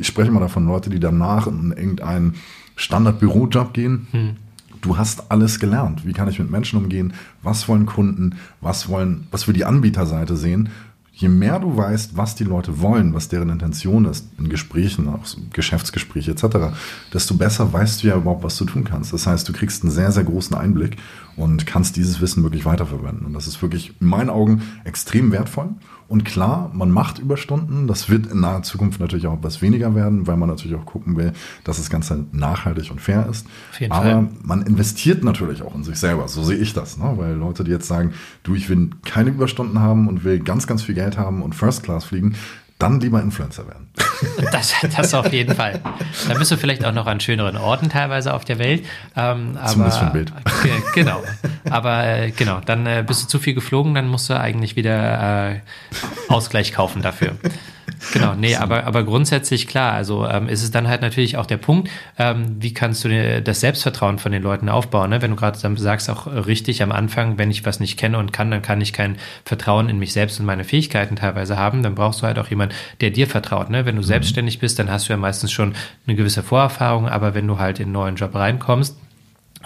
[0.00, 2.36] ich spreche mal davon, Leute, die danach in irgendeinen
[2.76, 4.06] Standard-Bürojob gehen.
[4.10, 4.36] Hm.
[4.80, 6.06] Du hast alles gelernt.
[6.06, 7.14] Wie kann ich mit Menschen umgehen?
[7.42, 8.36] Was wollen Kunden?
[8.60, 10.68] Was wollen, was für die Anbieterseite sehen?
[11.16, 15.24] je mehr du weißt, was die Leute wollen, was deren Intention ist, in Gesprächen, auch
[15.52, 16.76] Geschäftsgespräche etc.,
[17.12, 19.12] desto besser weißt du ja überhaupt, was du tun kannst.
[19.12, 20.96] Das heißt, du kriegst einen sehr, sehr großen Einblick
[21.36, 23.26] und kannst dieses Wissen wirklich weiterverwenden.
[23.26, 25.70] Und das ist wirklich in meinen Augen extrem wertvoll.
[26.06, 27.86] Und klar, man macht Überstunden.
[27.86, 31.16] Das wird in naher Zukunft natürlich auch etwas weniger werden, weil man natürlich auch gucken
[31.16, 31.32] will,
[31.64, 33.46] dass das Ganze nachhaltig und fair ist.
[33.88, 34.28] Aber Fall.
[34.42, 36.28] man investiert natürlich auch in sich selber.
[36.28, 36.98] So sehe ich das.
[36.98, 37.14] Ne?
[37.16, 40.82] Weil Leute, die jetzt sagen, du, ich will keine Überstunden haben und will ganz, ganz
[40.82, 42.34] viel Geld haben und First Class fliegen,
[42.78, 43.88] dann lieber Influencer werden.
[44.52, 45.80] Das, das auf jeden Fall.
[46.28, 48.86] Da bist du vielleicht auch noch an schöneren Orten teilweise auf der Welt.
[49.16, 50.32] Ähm, aber, Zumindest für ein Bild.
[50.94, 51.22] Genau.
[51.68, 55.50] Aber äh, genau, dann äh, bist du zu viel geflogen, dann musst du eigentlich wieder
[55.50, 55.60] äh,
[56.28, 57.36] Ausgleich kaufen dafür.
[58.12, 61.56] Genau, nee, aber, aber grundsätzlich klar, also ähm, ist es dann halt natürlich auch der
[61.56, 61.88] Punkt,
[62.18, 65.22] ähm, wie kannst du dir das Selbstvertrauen von den Leuten aufbauen, ne?
[65.22, 68.50] wenn du gerade sagst, auch richtig am Anfang, wenn ich was nicht kenne und kann,
[68.50, 72.22] dann kann ich kein Vertrauen in mich selbst und meine Fähigkeiten teilweise haben, dann brauchst
[72.22, 73.70] du halt auch jemanden, der dir vertraut.
[73.70, 73.86] Ne?
[73.86, 74.06] Wenn du mhm.
[74.06, 75.74] selbstständig bist, dann hast du ja meistens schon
[76.06, 78.96] eine gewisse Vorerfahrung, aber wenn du halt in einen neuen Job reinkommst,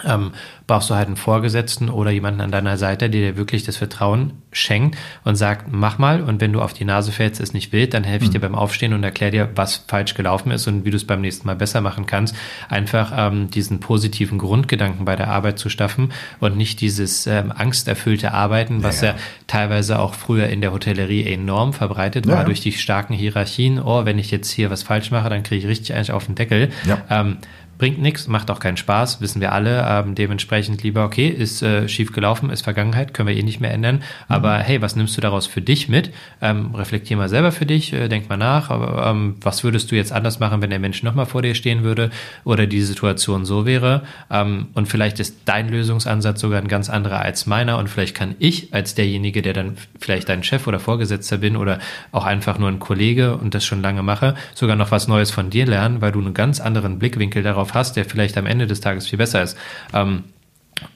[0.05, 0.31] ähm,
[0.67, 4.33] brauchst du halt einen Vorgesetzten oder jemanden an deiner Seite, der dir wirklich das Vertrauen
[4.51, 7.93] schenkt und sagt, mach mal und wenn du auf die Nase fällst, ist nicht wild,
[7.93, 10.91] dann helfe ich dir beim Aufstehen und erkläre dir, was falsch gelaufen ist und wie
[10.91, 12.35] du es beim nächsten Mal besser machen kannst.
[12.67, 18.33] Einfach ähm, diesen positiven Grundgedanken bei der Arbeit zu staffen und nicht dieses ähm, angsterfüllte
[18.33, 19.13] Arbeiten, was ja, ja.
[19.13, 23.79] ja, teilweise auch früher in der Hotellerie enorm verbreitet ja, war durch die starken Hierarchien.
[23.79, 26.35] Oh, wenn ich jetzt hier was falsch mache, dann kriege ich richtig eigentlich auf den
[26.35, 26.69] Deckel.
[27.09, 27.37] Ähm,
[27.79, 29.83] bringt nichts, macht auch keinen Spaß, wissen wir alle.
[29.87, 33.71] Ähm, dementsprechend lieber, okay, ist äh, schief gelaufen, ist Vergangenheit, können wir eh nicht mehr
[33.71, 33.95] ändern.
[33.95, 34.01] Mhm.
[34.27, 36.11] Aber hey, was nimmst du daraus für dich mit?
[36.41, 38.69] Ähm, reflektier mal selber für dich, äh, denk mal nach.
[38.69, 41.83] Aber, ähm, was würdest du jetzt anders machen, wenn der Mensch nochmal vor dir stehen
[41.83, 42.11] würde
[42.43, 44.03] oder die Situation so wäre?
[44.29, 48.35] Ähm, und vielleicht ist dein Lösungsansatz sogar ein ganz anderer als meiner und vielleicht kann
[48.39, 51.79] ich als derjenige, der dann vielleicht dein Chef oder Vorgesetzter bin oder
[52.11, 55.49] auch einfach nur ein Kollege und das schon lange mache, sogar noch was Neues von
[55.49, 58.67] dir lernen, weil du einen ganz anderen Blickwinkel darauf drauf hast, der vielleicht am Ende
[58.67, 59.57] des Tages viel besser ist.
[59.93, 60.23] Ähm,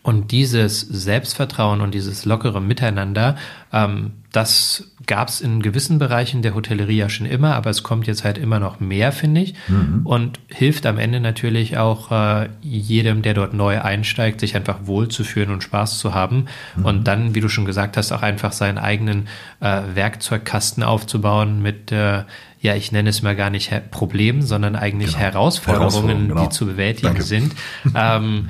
[0.01, 3.36] und dieses Selbstvertrauen und dieses lockere Miteinander,
[3.74, 8.07] ähm, das gab es in gewissen Bereichen der Hotellerie ja schon immer, aber es kommt
[8.07, 9.55] jetzt halt immer noch mehr, finde ich.
[9.67, 10.01] Mhm.
[10.05, 15.51] Und hilft am Ende natürlich auch äh, jedem, der dort neu einsteigt, sich einfach wohlzufühlen
[15.51, 16.45] und Spaß zu haben.
[16.78, 16.86] Mhm.
[16.86, 19.28] Und dann, wie du schon gesagt hast, auch einfach seinen eigenen
[19.59, 22.24] äh, Werkzeugkasten aufzubauen mit äh,
[22.64, 25.20] ja, ich nenne es mal gar nicht Problemen, sondern eigentlich genau.
[25.20, 26.43] Herausforderungen, Herausforderungen genau.
[26.45, 27.24] die zu bewältigen Danke.
[27.24, 27.53] sind.
[27.95, 28.49] ähm,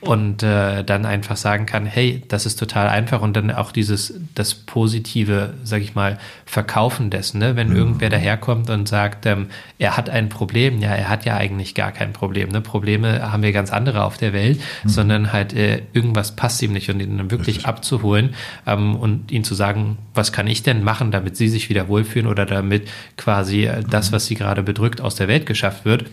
[0.00, 4.14] und äh, dann einfach sagen kann, hey, das ist total einfach und dann auch dieses
[4.34, 7.54] das positive, sag ich mal, Verkaufen dessen, ne?
[7.54, 7.76] wenn mhm.
[7.76, 9.48] irgendwer daherkommt und sagt, ähm,
[9.78, 12.60] er hat ein Problem, ja, er hat ja eigentlich gar kein Problem, ne?
[12.62, 14.88] Probleme haben wir ganz andere auf der Welt, mhm.
[14.88, 17.68] sondern halt äh, irgendwas passt ihm nicht und ihn dann wirklich Richtig.
[17.68, 18.34] abzuholen
[18.66, 22.26] ähm, und ihn zu sagen, was kann ich denn machen, damit sie sich wieder wohlfühlen
[22.26, 22.88] oder damit
[23.18, 24.14] quasi äh, das, mhm.
[24.14, 26.06] was sie gerade bedrückt, aus der Welt geschafft wird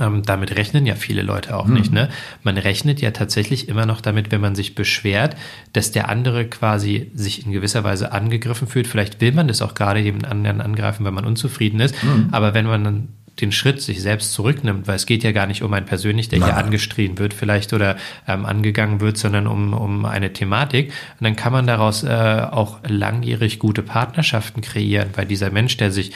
[0.00, 1.74] ähm, damit rechnen ja viele Leute auch mhm.
[1.74, 1.92] nicht.
[1.92, 2.08] Ne?
[2.42, 5.36] Man rechnet ja tatsächlich immer noch damit, wenn man sich beschwert,
[5.72, 8.86] dass der andere quasi sich in gewisser Weise angegriffen fühlt.
[8.86, 12.02] Vielleicht will man das auch gerade jemand anderen angreifen, wenn man unzufrieden ist.
[12.02, 12.28] Mhm.
[12.32, 13.08] Aber wenn man dann
[13.40, 16.40] den Schritt sich selbst zurücknimmt, weil es geht ja gar nicht um einen persönlich, der
[16.40, 16.50] Nein.
[16.50, 17.96] hier angestrien wird vielleicht oder
[18.28, 20.92] ähm, angegangen wird, sondern um, um eine Thematik.
[21.18, 25.90] Und dann kann man daraus äh, auch langjährig gute Partnerschaften kreieren, weil dieser Mensch, der
[25.90, 26.12] sich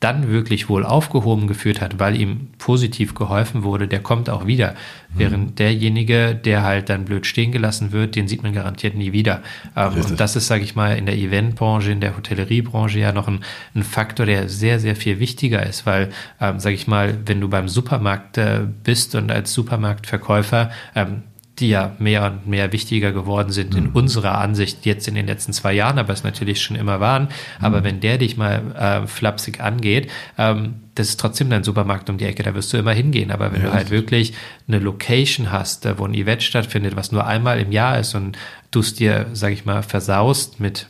[0.00, 4.70] dann wirklich wohl aufgehoben geführt hat, weil ihm positiv geholfen wurde, der kommt auch wieder.
[4.70, 5.18] Mhm.
[5.18, 9.42] Während derjenige, der halt dann blöd stehen gelassen wird, den sieht man garantiert nie wieder.
[9.76, 13.28] Ähm, und das ist, sage ich mal, in der Eventbranche, in der Hotelleriebranche ja noch
[13.28, 13.40] ein,
[13.74, 16.08] ein Faktor, der sehr, sehr viel wichtiger ist, weil,
[16.40, 21.24] ähm, sage ich mal, wenn du beim Supermarkt äh, bist und als Supermarktverkäufer ähm,
[21.60, 23.90] die ja mehr und mehr wichtiger geworden sind in mhm.
[23.92, 27.28] unserer Ansicht jetzt in den letzten zwei Jahren, aber es natürlich schon immer waren.
[27.60, 27.84] Aber mhm.
[27.84, 32.24] wenn der dich mal äh, flapsig angeht, ähm, das ist trotzdem dein Supermarkt um die
[32.24, 33.30] Ecke, da wirst du immer hingehen.
[33.30, 34.34] Aber wenn ja, du halt wirklich
[34.66, 38.36] eine Location hast, wo ein Event stattfindet, was nur einmal im Jahr ist und
[38.70, 40.88] du es dir, sag ich mal, versaust mit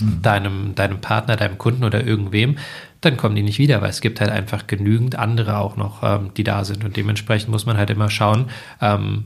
[0.00, 0.22] mhm.
[0.22, 2.56] deinem, deinem Partner, deinem Kunden oder irgendwem,
[3.00, 6.30] dann kommen die nicht wieder, weil es gibt halt einfach genügend andere auch noch, ähm,
[6.36, 6.84] die da sind.
[6.84, 8.48] Und dementsprechend muss man halt immer schauen,
[8.80, 9.24] ähm,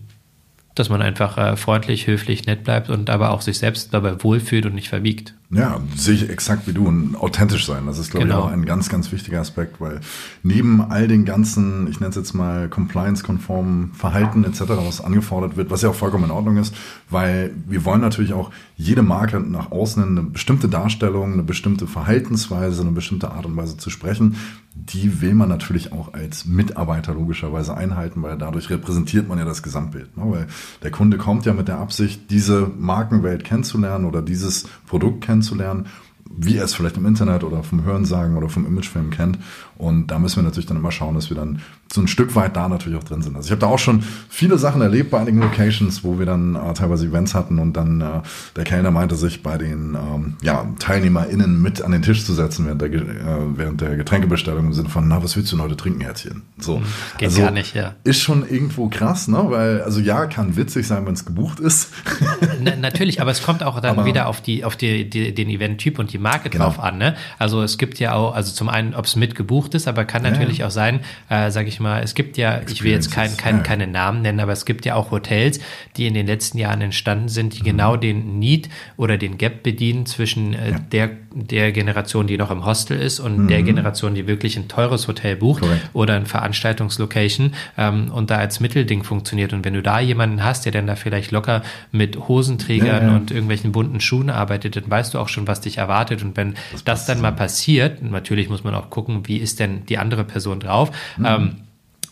[0.76, 4.66] dass man einfach äh, freundlich, höflich, nett bleibt und aber auch sich selbst dabei wohlfühlt
[4.66, 5.34] und nicht verbiegt.
[5.50, 7.86] Ja, sehe ich exakt wie du und authentisch sein.
[7.86, 8.40] Das ist, glaube genau.
[8.40, 10.00] ich, auch ein ganz, ganz wichtiger Aspekt, weil
[10.42, 15.70] neben all den ganzen, ich nenne es jetzt mal compliance-konformen Verhalten etc., was angefordert wird,
[15.70, 16.74] was ja auch vollkommen in Ordnung ist,
[17.10, 22.82] weil wir wollen natürlich auch jede Marke nach außen eine bestimmte Darstellung, eine bestimmte Verhaltensweise,
[22.82, 24.36] eine bestimmte Art und Weise zu sprechen,
[24.74, 29.62] die will man natürlich auch als Mitarbeiter logischerweise einhalten, weil dadurch repräsentiert man ja das
[29.62, 30.16] Gesamtbild.
[30.16, 30.24] Ne?
[30.26, 30.46] Weil
[30.82, 35.86] der Kunde kommt ja mit der Absicht, diese Markenwelt kennenzulernen oder dieses Produkt kennenzulernen kennenzulernen,
[36.28, 39.38] wie er es vielleicht im Internet oder vom Hörensagen oder vom Imagefilm kennt.
[39.76, 41.60] Und da müssen wir natürlich dann immer schauen, dass wir dann
[41.96, 43.34] so ein Stück weit da natürlich auch drin sind.
[43.34, 46.54] Also ich habe da auch schon viele Sachen erlebt bei einigen Locations, wo wir dann
[46.54, 48.20] äh, teilweise Events hatten und dann äh,
[48.54, 52.66] der Kellner meinte, sich bei den ähm, ja, TeilnehmerInnen mit an den Tisch zu setzen
[52.66, 55.76] während der, äh, während der Getränkebestellung im Sinne von, na, was willst du denn heute
[55.76, 56.42] trinken, Herzchen?
[56.58, 56.76] So.
[56.76, 56.84] Hm,
[57.18, 57.94] geht also, gar nicht, ja.
[58.04, 59.42] Ist schon irgendwo krass, ne?
[59.48, 61.92] Weil, also ja, kann witzig sein, wenn es gebucht ist.
[62.60, 65.48] Na, natürlich, aber es kommt auch dann aber, wieder auf die, auf die, die den
[65.48, 66.66] Event-Typ und die Marke genau.
[66.66, 67.16] drauf an, ne?
[67.38, 70.22] Also es gibt ja auch, also zum einen, ob es mit gebucht ist, aber kann
[70.22, 70.66] natürlich ja.
[70.66, 73.86] auch sein, äh, sage ich mal, es gibt ja, ich will jetzt kein, kein, keine
[73.86, 75.60] Namen nennen, aber es gibt ja auch Hotels,
[75.96, 77.64] die in den letzten Jahren entstanden sind, die mhm.
[77.64, 80.78] genau den Need oder den Gap bedienen zwischen äh, ja.
[80.78, 83.48] der, der Generation, die noch im Hostel ist und mhm.
[83.48, 85.90] der Generation, die wirklich ein teures Hotel bucht Correct.
[85.92, 89.52] oder ein Veranstaltungslocation ähm, und da als Mittelding funktioniert.
[89.52, 91.62] Und wenn du da jemanden hast, der dann da vielleicht locker
[91.92, 95.78] mit Hosenträgern ja, und irgendwelchen bunten Schuhen arbeitet, dann weißt du auch schon, was dich
[95.78, 96.22] erwartet.
[96.22, 99.86] Und wenn das, das dann mal passiert, natürlich muss man auch gucken, wie ist denn
[99.86, 100.90] die andere Person drauf.
[101.16, 101.26] Mhm.
[101.26, 101.56] Ähm,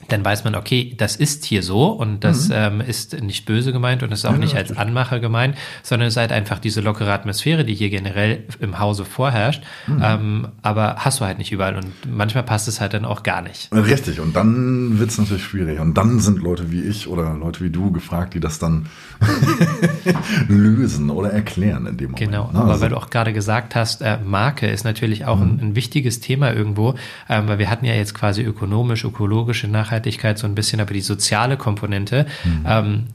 [0.09, 2.55] dann weiß man, okay, das ist hier so und das mhm.
[2.55, 6.15] ähm, ist nicht böse gemeint und ist auch ja, nicht als Anmacher gemeint, sondern es
[6.15, 9.63] ist halt einfach diese lockere Atmosphäre, die hier generell im Hause vorherrscht.
[9.87, 10.03] Mhm.
[10.03, 13.43] Ähm, aber hast du halt nicht überall und manchmal passt es halt dann auch gar
[13.43, 13.71] nicht.
[13.73, 15.81] Richtig, und dann wird es natürlich schwierig.
[15.81, 18.87] Und dann sind Leute wie ich oder Leute wie du gefragt, die das dann
[20.49, 22.31] lösen oder erklären in dem Moment.
[22.31, 22.59] Genau, ne?
[22.59, 25.43] aber also, weil du auch gerade gesagt hast, äh, Marke ist natürlich auch mhm.
[25.43, 26.95] ein, ein, wichtiges Thema irgendwo,
[27.29, 30.93] ähm, weil wir hatten ja jetzt quasi ökonomisch, ökologische Nachhaltigkeit Nachhaltigkeit so ein bisschen, aber
[30.93, 32.65] die soziale Komponente mhm.
[32.67, 33.07] ähm,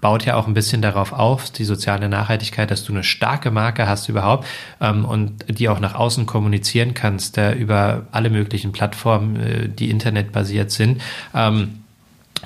[0.00, 3.86] baut ja auch ein bisschen darauf auf, die soziale Nachhaltigkeit, dass du eine starke Marke
[3.86, 4.46] hast überhaupt
[4.80, 9.90] ähm, und die auch nach außen kommunizieren kannst äh, über alle möglichen Plattformen, äh, die
[9.90, 11.00] internetbasiert sind.
[11.34, 11.78] Ähm,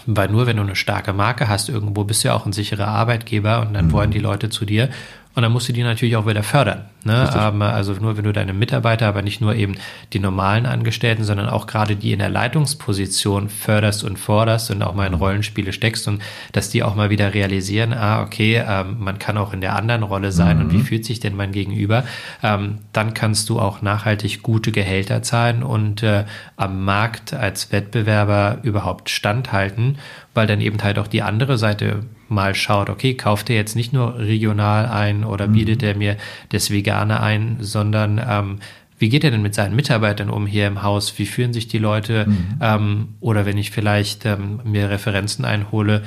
[0.05, 2.89] weil nur wenn du eine starke Marke hast irgendwo, bist du ja auch ein sicherer
[2.89, 3.93] Arbeitgeber und dann mhm.
[3.93, 4.91] wollen die Leute zu dir.
[5.35, 6.85] Und dann musst du die natürlich auch wieder fördern.
[7.07, 7.31] Ne?
[7.35, 9.77] Ähm, also nur wenn du deine Mitarbeiter, aber nicht nur eben
[10.13, 14.95] die normalen Angestellten, sondern auch gerade die in der Leitungsposition förderst und forderst und auch
[14.95, 15.19] mal in mhm.
[15.19, 16.21] Rollenspiele steckst und
[16.53, 20.03] dass die auch mal wieder realisieren, ah, okay, ähm, man kann auch in der anderen
[20.03, 20.65] Rolle sein mhm.
[20.65, 20.85] und wie mhm.
[20.85, 22.05] fühlt sich denn mein Gegenüber,
[22.43, 26.25] ähm, dann kannst du auch nachhaltig gute Gehälter zahlen und äh,
[26.57, 29.99] am Markt als Wettbewerber überhaupt standhalten,
[30.35, 33.93] weil dann eben halt auch die andere Seite mal schaut, okay, kauft er jetzt nicht
[33.93, 35.53] nur regional ein oder mhm.
[35.53, 36.17] bietet er mir
[36.51, 38.59] das Vegane ein, sondern ähm,
[38.99, 41.19] wie geht er denn mit seinen Mitarbeitern um hier im Haus?
[41.19, 42.27] Wie fühlen sich die Leute?
[42.27, 42.59] Mhm.
[42.61, 46.03] Ähm, oder wenn ich vielleicht ähm, mir Referenzen einhole,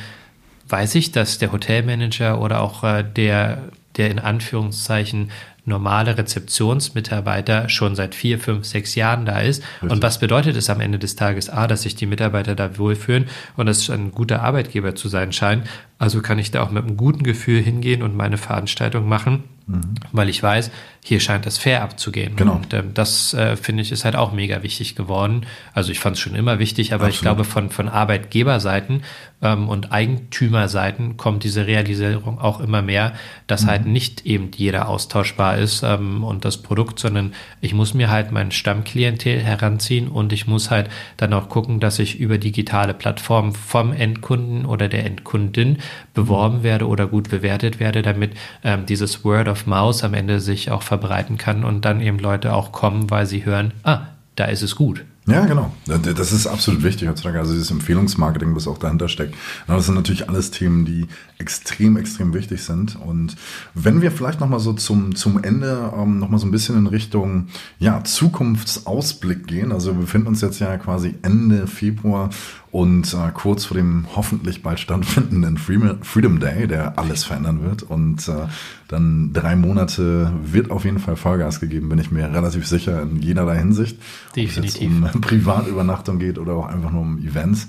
[0.67, 5.29] weiß ich, dass der Hotelmanager oder auch äh, der, der in Anführungszeichen
[5.69, 9.63] normale Rezeptionsmitarbeiter schon seit vier, fünf, sechs Jahren da ist.
[9.63, 9.91] Richtig.
[9.91, 11.49] Und was bedeutet es am Ende des Tages?
[11.49, 15.31] A, dass sich die Mitarbeiter da wohlfühlen und dass es ein guter Arbeitgeber zu sein
[15.31, 15.67] scheint.
[15.99, 19.95] Also kann ich da auch mit einem guten Gefühl hingehen und meine Veranstaltung machen, mhm.
[20.13, 20.71] weil ich weiß,
[21.03, 22.37] hier scheint das fair abzugehen.
[22.37, 22.53] Genau.
[22.53, 25.45] Und ähm, das äh, finde ich ist halt auch mega wichtig geworden.
[25.73, 27.15] Also ich fand es schon immer wichtig, aber Absolut.
[27.15, 29.03] ich glaube von, von Arbeitgeberseiten
[29.41, 33.11] ähm, und Eigentümerseiten kommt diese Realisierung auch immer mehr,
[33.47, 33.85] dass halt mhm.
[33.85, 38.31] halt nicht eben jeder austauschbar ist ähm, und das Produkt, sondern ich muss mir halt
[38.31, 43.53] mein Stammklientel heranziehen und ich muss halt dann auch gucken, dass ich über digitale Plattformen
[43.53, 45.77] vom Endkunden oder der Endkundin
[46.13, 46.63] beworben mhm.
[46.63, 48.31] werde oder gut bewertet werde, damit
[48.63, 52.53] ähm, dieses Word of Mouse am Ende sich auch verbreiten kann und dann eben Leute
[52.53, 55.03] auch kommen, weil sie hören, ah, da ist es gut.
[55.29, 55.71] Ja, genau.
[55.85, 57.07] Das ist absolut wichtig.
[57.07, 59.35] Also dieses Empfehlungsmarketing, was auch dahinter steckt.
[59.67, 61.07] Das sind natürlich alles Themen, die
[61.37, 62.95] extrem, extrem wichtig sind.
[62.95, 63.35] Und
[63.73, 67.47] wenn wir vielleicht nochmal so zum, zum Ende ähm, nochmal so ein bisschen in Richtung
[67.79, 69.71] ja, Zukunftsausblick gehen.
[69.71, 72.29] Also wir befinden uns jetzt ja quasi Ende Februar
[72.71, 77.83] und äh, kurz vor dem hoffentlich bald stattfindenden Freedom Day, der alles verändern wird.
[77.83, 78.47] Und äh,
[78.87, 83.21] dann drei Monate wird auf jeden Fall Vollgas gegeben, bin ich mir relativ sicher in
[83.21, 83.97] jederlei Hinsicht.
[84.35, 85.03] Definitiv.
[85.03, 87.67] Ob es um Privatübernachtung geht oder auch einfach nur um Events.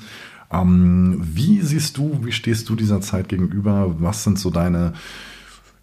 [0.52, 3.94] Ähm, wie siehst du, wie stehst du dieser Zeit gegenüber?
[4.00, 4.92] Was sind so deine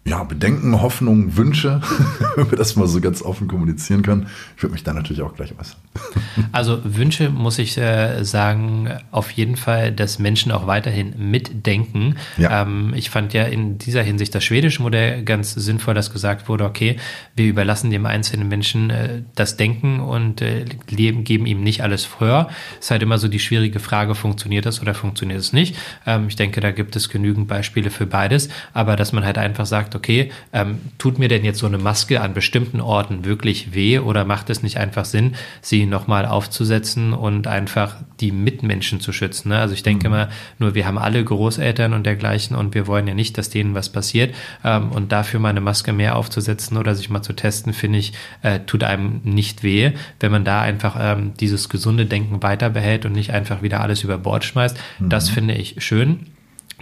[0.08, 1.80] ja, Bedenken, Hoffnungen, Wünsche,
[2.36, 4.28] wenn wir das mal so ganz offen kommunizieren können.
[4.56, 5.76] Ich würde mich da natürlich auch gleich äußern.
[6.52, 12.16] Also Wünsche muss ich äh, sagen, auf jeden Fall, dass Menschen auch weiterhin mitdenken.
[12.36, 12.62] Ja.
[12.62, 16.64] Ähm, ich fand ja in dieser Hinsicht das schwedische Modell ganz sinnvoll, dass gesagt wurde,
[16.64, 16.96] okay,
[17.34, 22.04] wir überlassen dem einzelnen Menschen äh, das Denken und äh, leben, geben ihm nicht alles
[22.04, 22.48] vor.
[22.78, 25.76] Es ist halt immer so die schwierige Frage, funktioniert das oder funktioniert es nicht?
[26.06, 29.66] Ähm, ich denke, da gibt es genügend Beispiele für beides, aber dass man halt einfach
[29.66, 33.98] sagt, okay, ähm, tut mir denn jetzt so eine Maske an bestimmten Orten wirklich weh
[33.98, 39.50] oder macht es nicht einfach Sinn, sie nochmal aufzusetzen und einfach die Mitmenschen zu schützen?
[39.50, 39.58] Ne?
[39.58, 40.14] Also ich denke mhm.
[40.14, 40.28] mal,
[40.58, 43.90] nur wir haben alle Großeltern und dergleichen und wir wollen ja nicht, dass denen was
[43.90, 44.34] passiert
[44.64, 48.12] ähm, und dafür mal eine Maske mehr aufzusetzen oder sich mal zu testen, finde ich,
[48.42, 53.04] äh, tut einem nicht weh, wenn man da einfach ähm, dieses gesunde Denken weiter behält
[53.04, 54.76] und nicht einfach wieder alles über Bord schmeißt.
[54.98, 55.08] Mhm.
[55.08, 56.26] Das finde ich schön.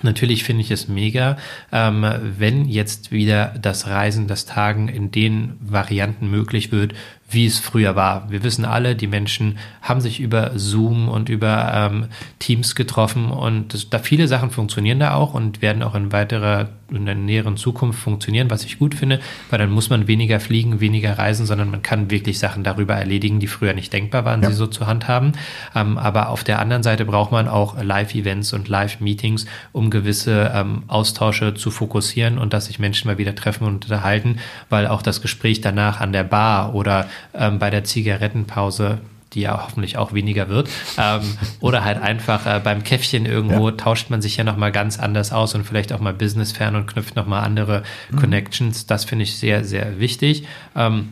[0.02, 1.38] Natürlich finde ich es mega,
[1.72, 2.04] ähm,
[2.38, 6.92] wenn jetzt wieder das Reisen, das Tagen in den Varianten möglich wird,
[7.28, 8.30] wie es früher war.
[8.30, 12.06] Wir wissen alle, die Menschen haben sich über Zoom und über ähm,
[12.38, 16.68] Teams getroffen und das, da viele Sachen funktionieren da auch und werden auch in weiterer,
[16.90, 19.20] in der näheren Zukunft funktionieren, was ich gut finde,
[19.50, 23.40] weil dann muss man weniger fliegen, weniger reisen, sondern man kann wirklich Sachen darüber erledigen,
[23.40, 24.50] die früher nicht denkbar waren, ja.
[24.50, 25.32] sie so zu handhaben.
[25.74, 30.84] Ähm, aber auf der anderen Seite braucht man auch Live-Events und Live-Meetings, um gewisse ähm,
[30.86, 35.20] Austausche zu fokussieren und dass sich Menschen mal wieder treffen und unterhalten, weil auch das
[35.22, 38.98] Gespräch danach an der Bar oder ähm, bei der Zigarettenpause
[39.36, 40.68] die ja hoffentlich auch weniger wird.
[40.98, 41.20] Ähm,
[41.60, 43.76] oder halt einfach äh, beim Käffchen irgendwo ja.
[43.76, 47.14] tauscht man sich ja nochmal ganz anders aus und vielleicht auch mal businessfern und knüpft
[47.14, 48.16] nochmal andere mhm.
[48.16, 48.86] Connections.
[48.86, 50.44] Das finde ich sehr, sehr wichtig.
[50.74, 51.10] Ähm,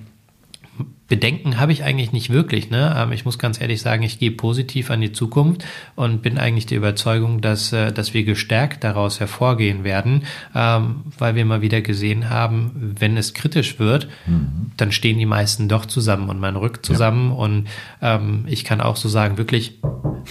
[1.07, 2.71] Bedenken habe ich eigentlich nicht wirklich.
[2.71, 2.95] Ne?
[2.97, 5.65] Ähm, ich muss ganz ehrlich sagen, ich gehe positiv an die Zukunft
[5.97, 10.25] und bin eigentlich der Überzeugung, dass, äh, dass wir gestärkt daraus hervorgehen werden,
[10.55, 14.73] ähm, weil wir mal wieder gesehen haben, wenn es kritisch wird, mhm.
[14.79, 17.31] dann stehen die meisten doch zusammen und man rückt zusammen.
[17.31, 17.37] Ja.
[17.37, 17.69] Und
[18.01, 19.81] ähm, ich kann auch so sagen, wirklich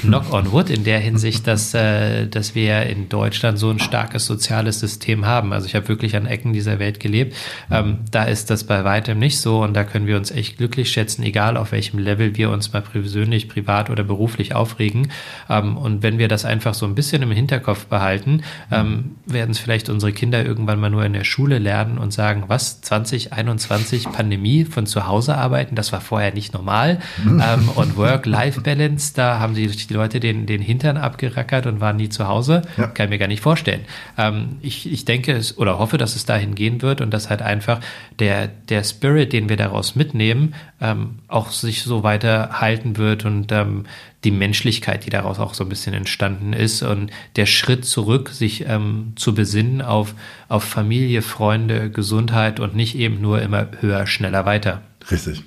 [0.01, 4.25] knock on wood in der Hinsicht, dass, äh, dass wir in Deutschland so ein starkes
[4.25, 5.53] soziales System haben.
[5.53, 7.35] Also ich habe wirklich an Ecken dieser Welt gelebt.
[7.69, 10.91] Ähm, da ist das bei weitem nicht so und da können wir uns echt glücklich
[10.91, 15.11] schätzen, egal auf welchem Level wir uns mal persönlich, privat oder beruflich aufregen.
[15.49, 19.59] Ähm, und wenn wir das einfach so ein bisschen im Hinterkopf behalten, ähm, werden es
[19.59, 24.63] vielleicht unsere Kinder irgendwann mal nur in der Schule lernen und sagen, was, 2021 Pandemie
[24.63, 26.99] von zu Hause arbeiten, das war vorher nicht normal.
[27.25, 32.07] ähm, und Work-Life-Balance, da haben die, die Leute den, den Hintern abgerackert und waren nie
[32.07, 32.61] zu Hause.
[32.77, 32.87] Ja.
[32.87, 33.81] Kann ich mir gar nicht vorstellen.
[34.17, 37.41] Ähm, ich, ich denke es oder hoffe, dass es dahin gehen wird und dass halt
[37.41, 37.81] einfach
[38.19, 43.51] der, der Spirit, den wir daraus mitnehmen, ähm, auch sich so weiter halten wird und
[43.51, 43.85] ähm,
[44.23, 48.65] die Menschlichkeit, die daraus auch so ein bisschen entstanden ist und der Schritt zurück, sich
[48.67, 50.15] ähm, zu besinnen auf,
[50.47, 54.81] auf Familie, Freunde, Gesundheit und nicht eben nur immer höher, schneller, weiter.
[55.11, 55.43] Richtig.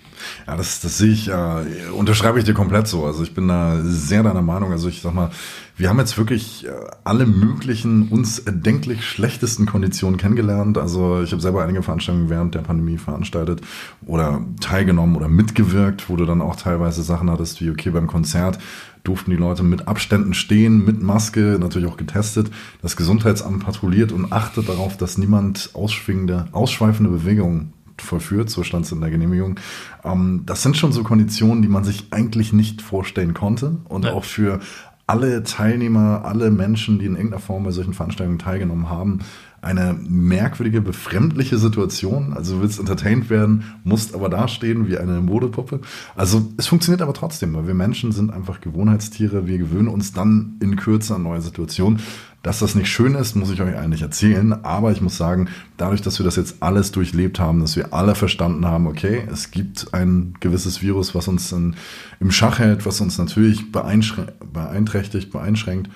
[0.46, 3.04] Ja, das, das sehe ich, äh, unterschreibe ich dir komplett so.
[3.04, 4.72] Also ich bin da sehr deiner Meinung.
[4.72, 5.30] Also ich sag mal,
[5.76, 6.70] wir haben jetzt wirklich äh,
[7.04, 10.78] alle möglichen uns erdenklich schlechtesten Konditionen kennengelernt.
[10.78, 13.60] Also ich habe selber einige Veranstaltungen während der Pandemie veranstaltet
[14.06, 18.58] oder teilgenommen oder mitgewirkt, wo du dann auch teilweise Sachen hattest, wie okay, beim Konzert
[19.04, 22.50] durften die Leute mit Abständen stehen, mit Maske, natürlich auch getestet.
[22.82, 28.92] Das Gesundheitsamt patrouilliert und achtet darauf, dass niemand ausschwingende, ausschweifende Bewegungen vollführt, so stand es
[28.92, 29.60] in der Genehmigung.
[30.04, 34.12] Ähm, das sind schon so Konditionen, die man sich eigentlich nicht vorstellen konnte und ja.
[34.12, 34.60] auch für
[35.06, 39.20] alle Teilnehmer, alle Menschen, die in irgendeiner Form bei solchen Veranstaltungen teilgenommen haben,
[39.62, 42.32] eine merkwürdige, befremdliche Situation.
[42.32, 45.80] Also du willst entertained werden, musst aber dastehen wie eine Modepuppe.
[46.14, 49.46] Also es funktioniert aber trotzdem, weil wir Menschen sind einfach Gewohnheitstiere.
[49.46, 52.00] Wir gewöhnen uns dann in Kürze an neue Situationen.
[52.46, 54.52] Dass das nicht schön ist, muss ich euch eigentlich erzählen.
[54.64, 58.14] Aber ich muss sagen, dadurch, dass wir das jetzt alles durchlebt haben, dass wir alle
[58.14, 61.74] verstanden haben, okay, es gibt ein gewisses Virus, was uns in,
[62.20, 65.90] im Schach hält, was uns natürlich beeinträchtigt, beeinschränkt.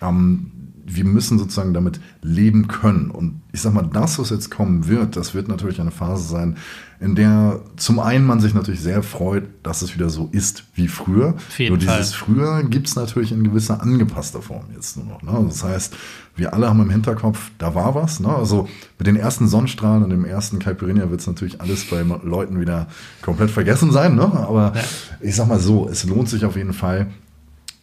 [0.00, 0.50] Ähm,
[0.84, 3.10] wir müssen sozusagen damit leben können.
[3.10, 6.56] Und ich sag mal, das, was jetzt kommen wird, das wird natürlich eine Phase sein,
[7.00, 10.86] in der zum einen man sich natürlich sehr freut, dass es wieder so ist wie
[10.86, 11.34] früher.
[11.58, 12.26] Nur dieses Fall.
[12.26, 15.22] früher gibt es natürlich in gewisser angepasster Form jetzt nur noch.
[15.22, 15.46] Ne?
[15.48, 15.96] Das heißt,
[16.36, 18.20] wir alle haben im Hinterkopf, da war was.
[18.20, 18.28] Ne?
[18.28, 18.68] Also
[18.98, 22.86] mit den ersten Sonnenstrahlen und dem ersten Caipirinha wird es natürlich alles bei Leuten wieder
[23.20, 24.14] komplett vergessen sein.
[24.14, 24.22] Ne?
[24.22, 24.82] Aber ja.
[25.20, 27.08] ich sag mal so, es lohnt sich auf jeden Fall,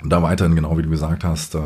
[0.04, 1.60] da weiterhin, genau wie du gesagt hast, äh,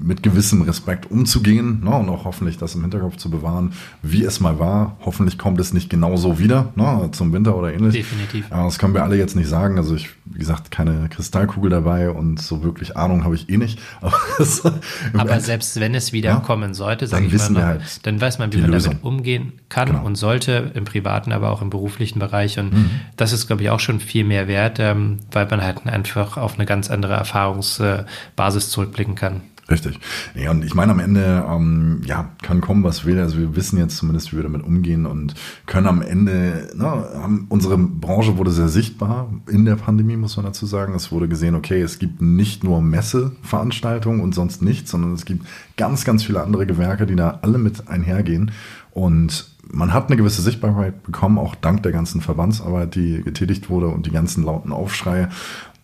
[0.00, 3.72] mit gewissem Respekt umzugehen ne, und auch hoffentlich das im Hinterkopf zu bewahren,
[4.02, 4.98] wie es mal war.
[5.04, 7.94] Hoffentlich kommt es nicht genauso wieder ne, zum Winter oder ähnlich.
[7.94, 8.46] Definitiv.
[8.50, 9.78] Das können wir alle jetzt nicht sagen.
[9.78, 13.78] Also ich wie gesagt, keine Kristallkugel dabei und so wirklich Ahnung habe ich eh nicht.
[14.00, 14.16] Aber,
[15.14, 18.38] aber selbst wenn es wieder ja, kommen sollte, dann, ich wissen mal, halt dann weiß
[18.38, 18.92] man, wie man Lösung.
[18.92, 20.04] damit umgehen kann genau.
[20.04, 22.58] und sollte im privaten, aber auch im beruflichen Bereich.
[22.58, 22.90] Und mhm.
[23.16, 26.54] das ist, glaube ich, auch schon viel mehr wert, ähm, weil man halt einfach auf
[26.54, 29.42] eine ganz andere Erfahrungsbasis zurückblicken kann.
[29.70, 30.00] Richtig.
[30.34, 33.18] Ja, und ich meine, am Ende, ähm, ja, kann kommen, was will.
[33.18, 35.34] Also wir wissen jetzt zumindest, wie wir damit umgehen und
[35.66, 40.64] können am Ende, ne, unsere Branche wurde sehr sichtbar in der Pandemie, muss man dazu
[40.64, 40.94] sagen.
[40.94, 45.46] Es wurde gesehen, okay, es gibt nicht nur Messeveranstaltungen und sonst nichts, sondern es gibt
[45.76, 48.52] ganz, ganz viele andere Gewerke, die da alle mit einhergehen.
[48.92, 53.88] Und man hat eine gewisse Sichtbarkeit bekommen, auch dank der ganzen Verbandsarbeit, die getätigt wurde
[53.88, 55.28] und die ganzen lauten Aufschreie.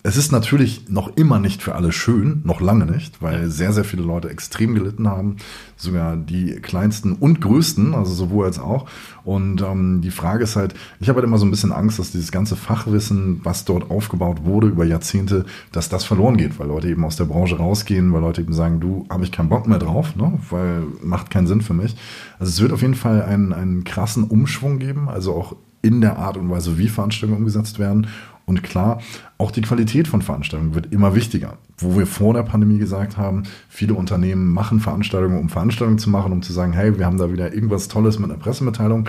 [0.07, 3.85] Es ist natürlich noch immer nicht für alle schön, noch lange nicht, weil sehr, sehr
[3.85, 5.39] viele Leute extrem gelitten haben,
[5.79, 8.87] sogar die kleinsten und größten, also sowohl als auch.
[9.25, 12.11] Und ähm, die Frage ist halt, ich habe halt immer so ein bisschen Angst, dass
[12.11, 16.91] dieses ganze Fachwissen, was dort aufgebaut wurde über Jahrzehnte, dass das verloren geht, weil Leute
[16.91, 19.79] eben aus der Branche rausgehen, weil Leute eben sagen, du, habe ich keinen Bock mehr
[19.79, 20.39] drauf, ne?
[20.51, 21.97] weil macht keinen Sinn für mich.
[22.39, 26.19] Also es wird auf jeden Fall einen, einen krassen Umschwung geben, also auch in der
[26.19, 28.07] Art und Weise, wie Veranstaltungen umgesetzt werden.
[28.47, 29.01] Und klar,
[29.39, 31.57] auch die Qualität von Veranstaltungen wird immer wichtiger.
[31.79, 36.33] Wo wir vor der Pandemie gesagt haben, viele Unternehmen machen Veranstaltungen, um Veranstaltungen zu machen,
[36.33, 39.09] um zu sagen, hey, wir haben da wieder irgendwas Tolles mit einer Pressemitteilung,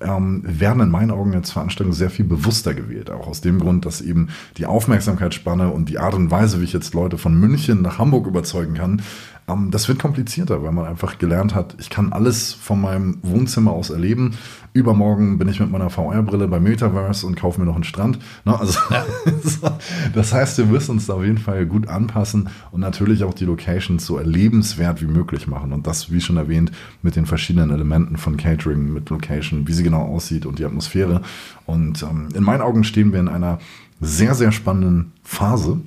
[0.00, 3.10] ähm, werden in meinen Augen jetzt Veranstaltungen sehr viel bewusster gewählt.
[3.10, 6.72] Auch aus dem Grund, dass eben die Aufmerksamkeitsspanne und die Art und Weise, wie ich
[6.72, 9.02] jetzt Leute von München nach Hamburg überzeugen kann,
[9.48, 13.72] ähm, das wird komplizierter, weil man einfach gelernt hat, ich kann alles von meinem Wohnzimmer
[13.72, 14.36] aus erleben.
[14.72, 18.18] Übermorgen bin ich mit meiner VR-Brille bei Metaverse und kaufe mir noch einen Strand.
[18.44, 18.58] Ne?
[18.58, 18.78] Also,
[20.14, 23.44] das heißt, wir müssen uns da auf jeden Fall gut anpassen und natürlich auch die
[23.44, 25.72] Locations so erlebenswert wie möglich machen.
[25.72, 26.72] Und das, wie schon erwähnt,
[27.02, 31.22] mit den verschiedenen Elementen von Catering, mit Location, wie sie genau aussieht und die Atmosphäre.
[31.64, 33.58] Und ähm, in meinen Augen stehen wir in einer
[34.00, 35.80] sehr, sehr spannenden Phase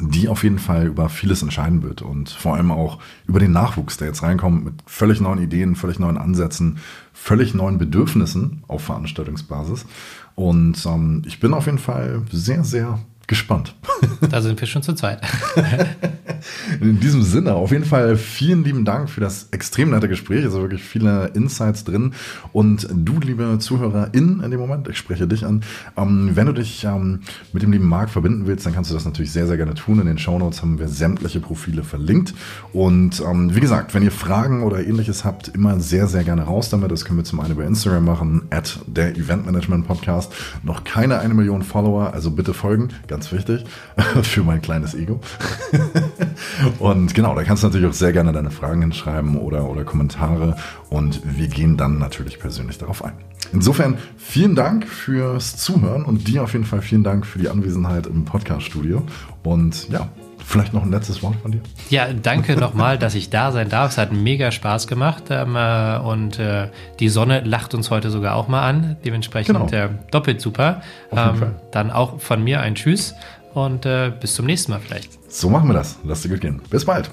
[0.00, 3.96] die auf jeden Fall über vieles entscheiden wird und vor allem auch über den Nachwuchs,
[3.96, 6.78] der jetzt reinkommt mit völlig neuen Ideen, völlig neuen Ansätzen,
[7.12, 9.86] völlig neuen Bedürfnissen auf Veranstaltungsbasis.
[10.34, 13.74] Und ähm, ich bin auf jeden Fall sehr, sehr gespannt.
[14.30, 15.20] Da sind wir schon zu zweit.
[16.80, 20.44] In diesem Sinne, auf jeden Fall vielen lieben Dank für das extrem nette Gespräch.
[20.44, 22.14] Also wirklich viele Insights drin.
[22.52, 25.62] Und du, liebe ZuhörerInnen in dem Moment, ich spreche dich an,
[25.96, 27.20] ähm, wenn du dich ähm,
[27.52, 30.00] mit dem lieben Marc verbinden willst, dann kannst du das natürlich sehr, sehr gerne tun.
[30.00, 32.34] In den Shownotes haben wir sämtliche Profile verlinkt.
[32.72, 36.70] Und ähm, wie gesagt, wenn ihr Fragen oder ähnliches habt, immer sehr, sehr gerne raus
[36.70, 36.90] damit.
[36.90, 40.32] Das können wir zum einen über Instagram machen, at der Eventmanagement Podcast.
[40.62, 42.88] Noch keine eine Million Follower, also bitte folgen.
[43.06, 43.64] Ganz ganz wichtig
[44.22, 45.20] für mein kleines Ego.
[46.78, 50.56] und genau, da kannst du natürlich auch sehr gerne deine Fragen hinschreiben oder, oder Kommentare
[50.88, 53.14] und wir gehen dann natürlich persönlich darauf ein.
[53.52, 58.06] Insofern vielen Dank fürs Zuhören und dir auf jeden Fall vielen Dank für die Anwesenheit
[58.06, 59.02] im Podcast-Studio.
[59.42, 60.08] Und ja,
[60.48, 61.60] Vielleicht noch ein letztes Wort von dir?
[61.90, 63.90] Ja, danke nochmal, dass ich da sein darf.
[63.90, 65.24] Es hat mega Spaß gemacht.
[65.28, 66.68] Ähm, äh, und äh,
[67.00, 68.96] die Sonne lacht uns heute sogar auch mal an.
[69.04, 69.84] Dementsprechend genau.
[69.84, 70.80] äh, doppelt super.
[71.12, 73.14] Ähm, dann auch von mir ein Tschüss
[73.52, 75.18] und äh, bis zum nächsten Mal vielleicht.
[75.30, 75.98] So machen wir das.
[76.02, 76.62] Lass dir gut gehen.
[76.70, 77.10] Bis bald.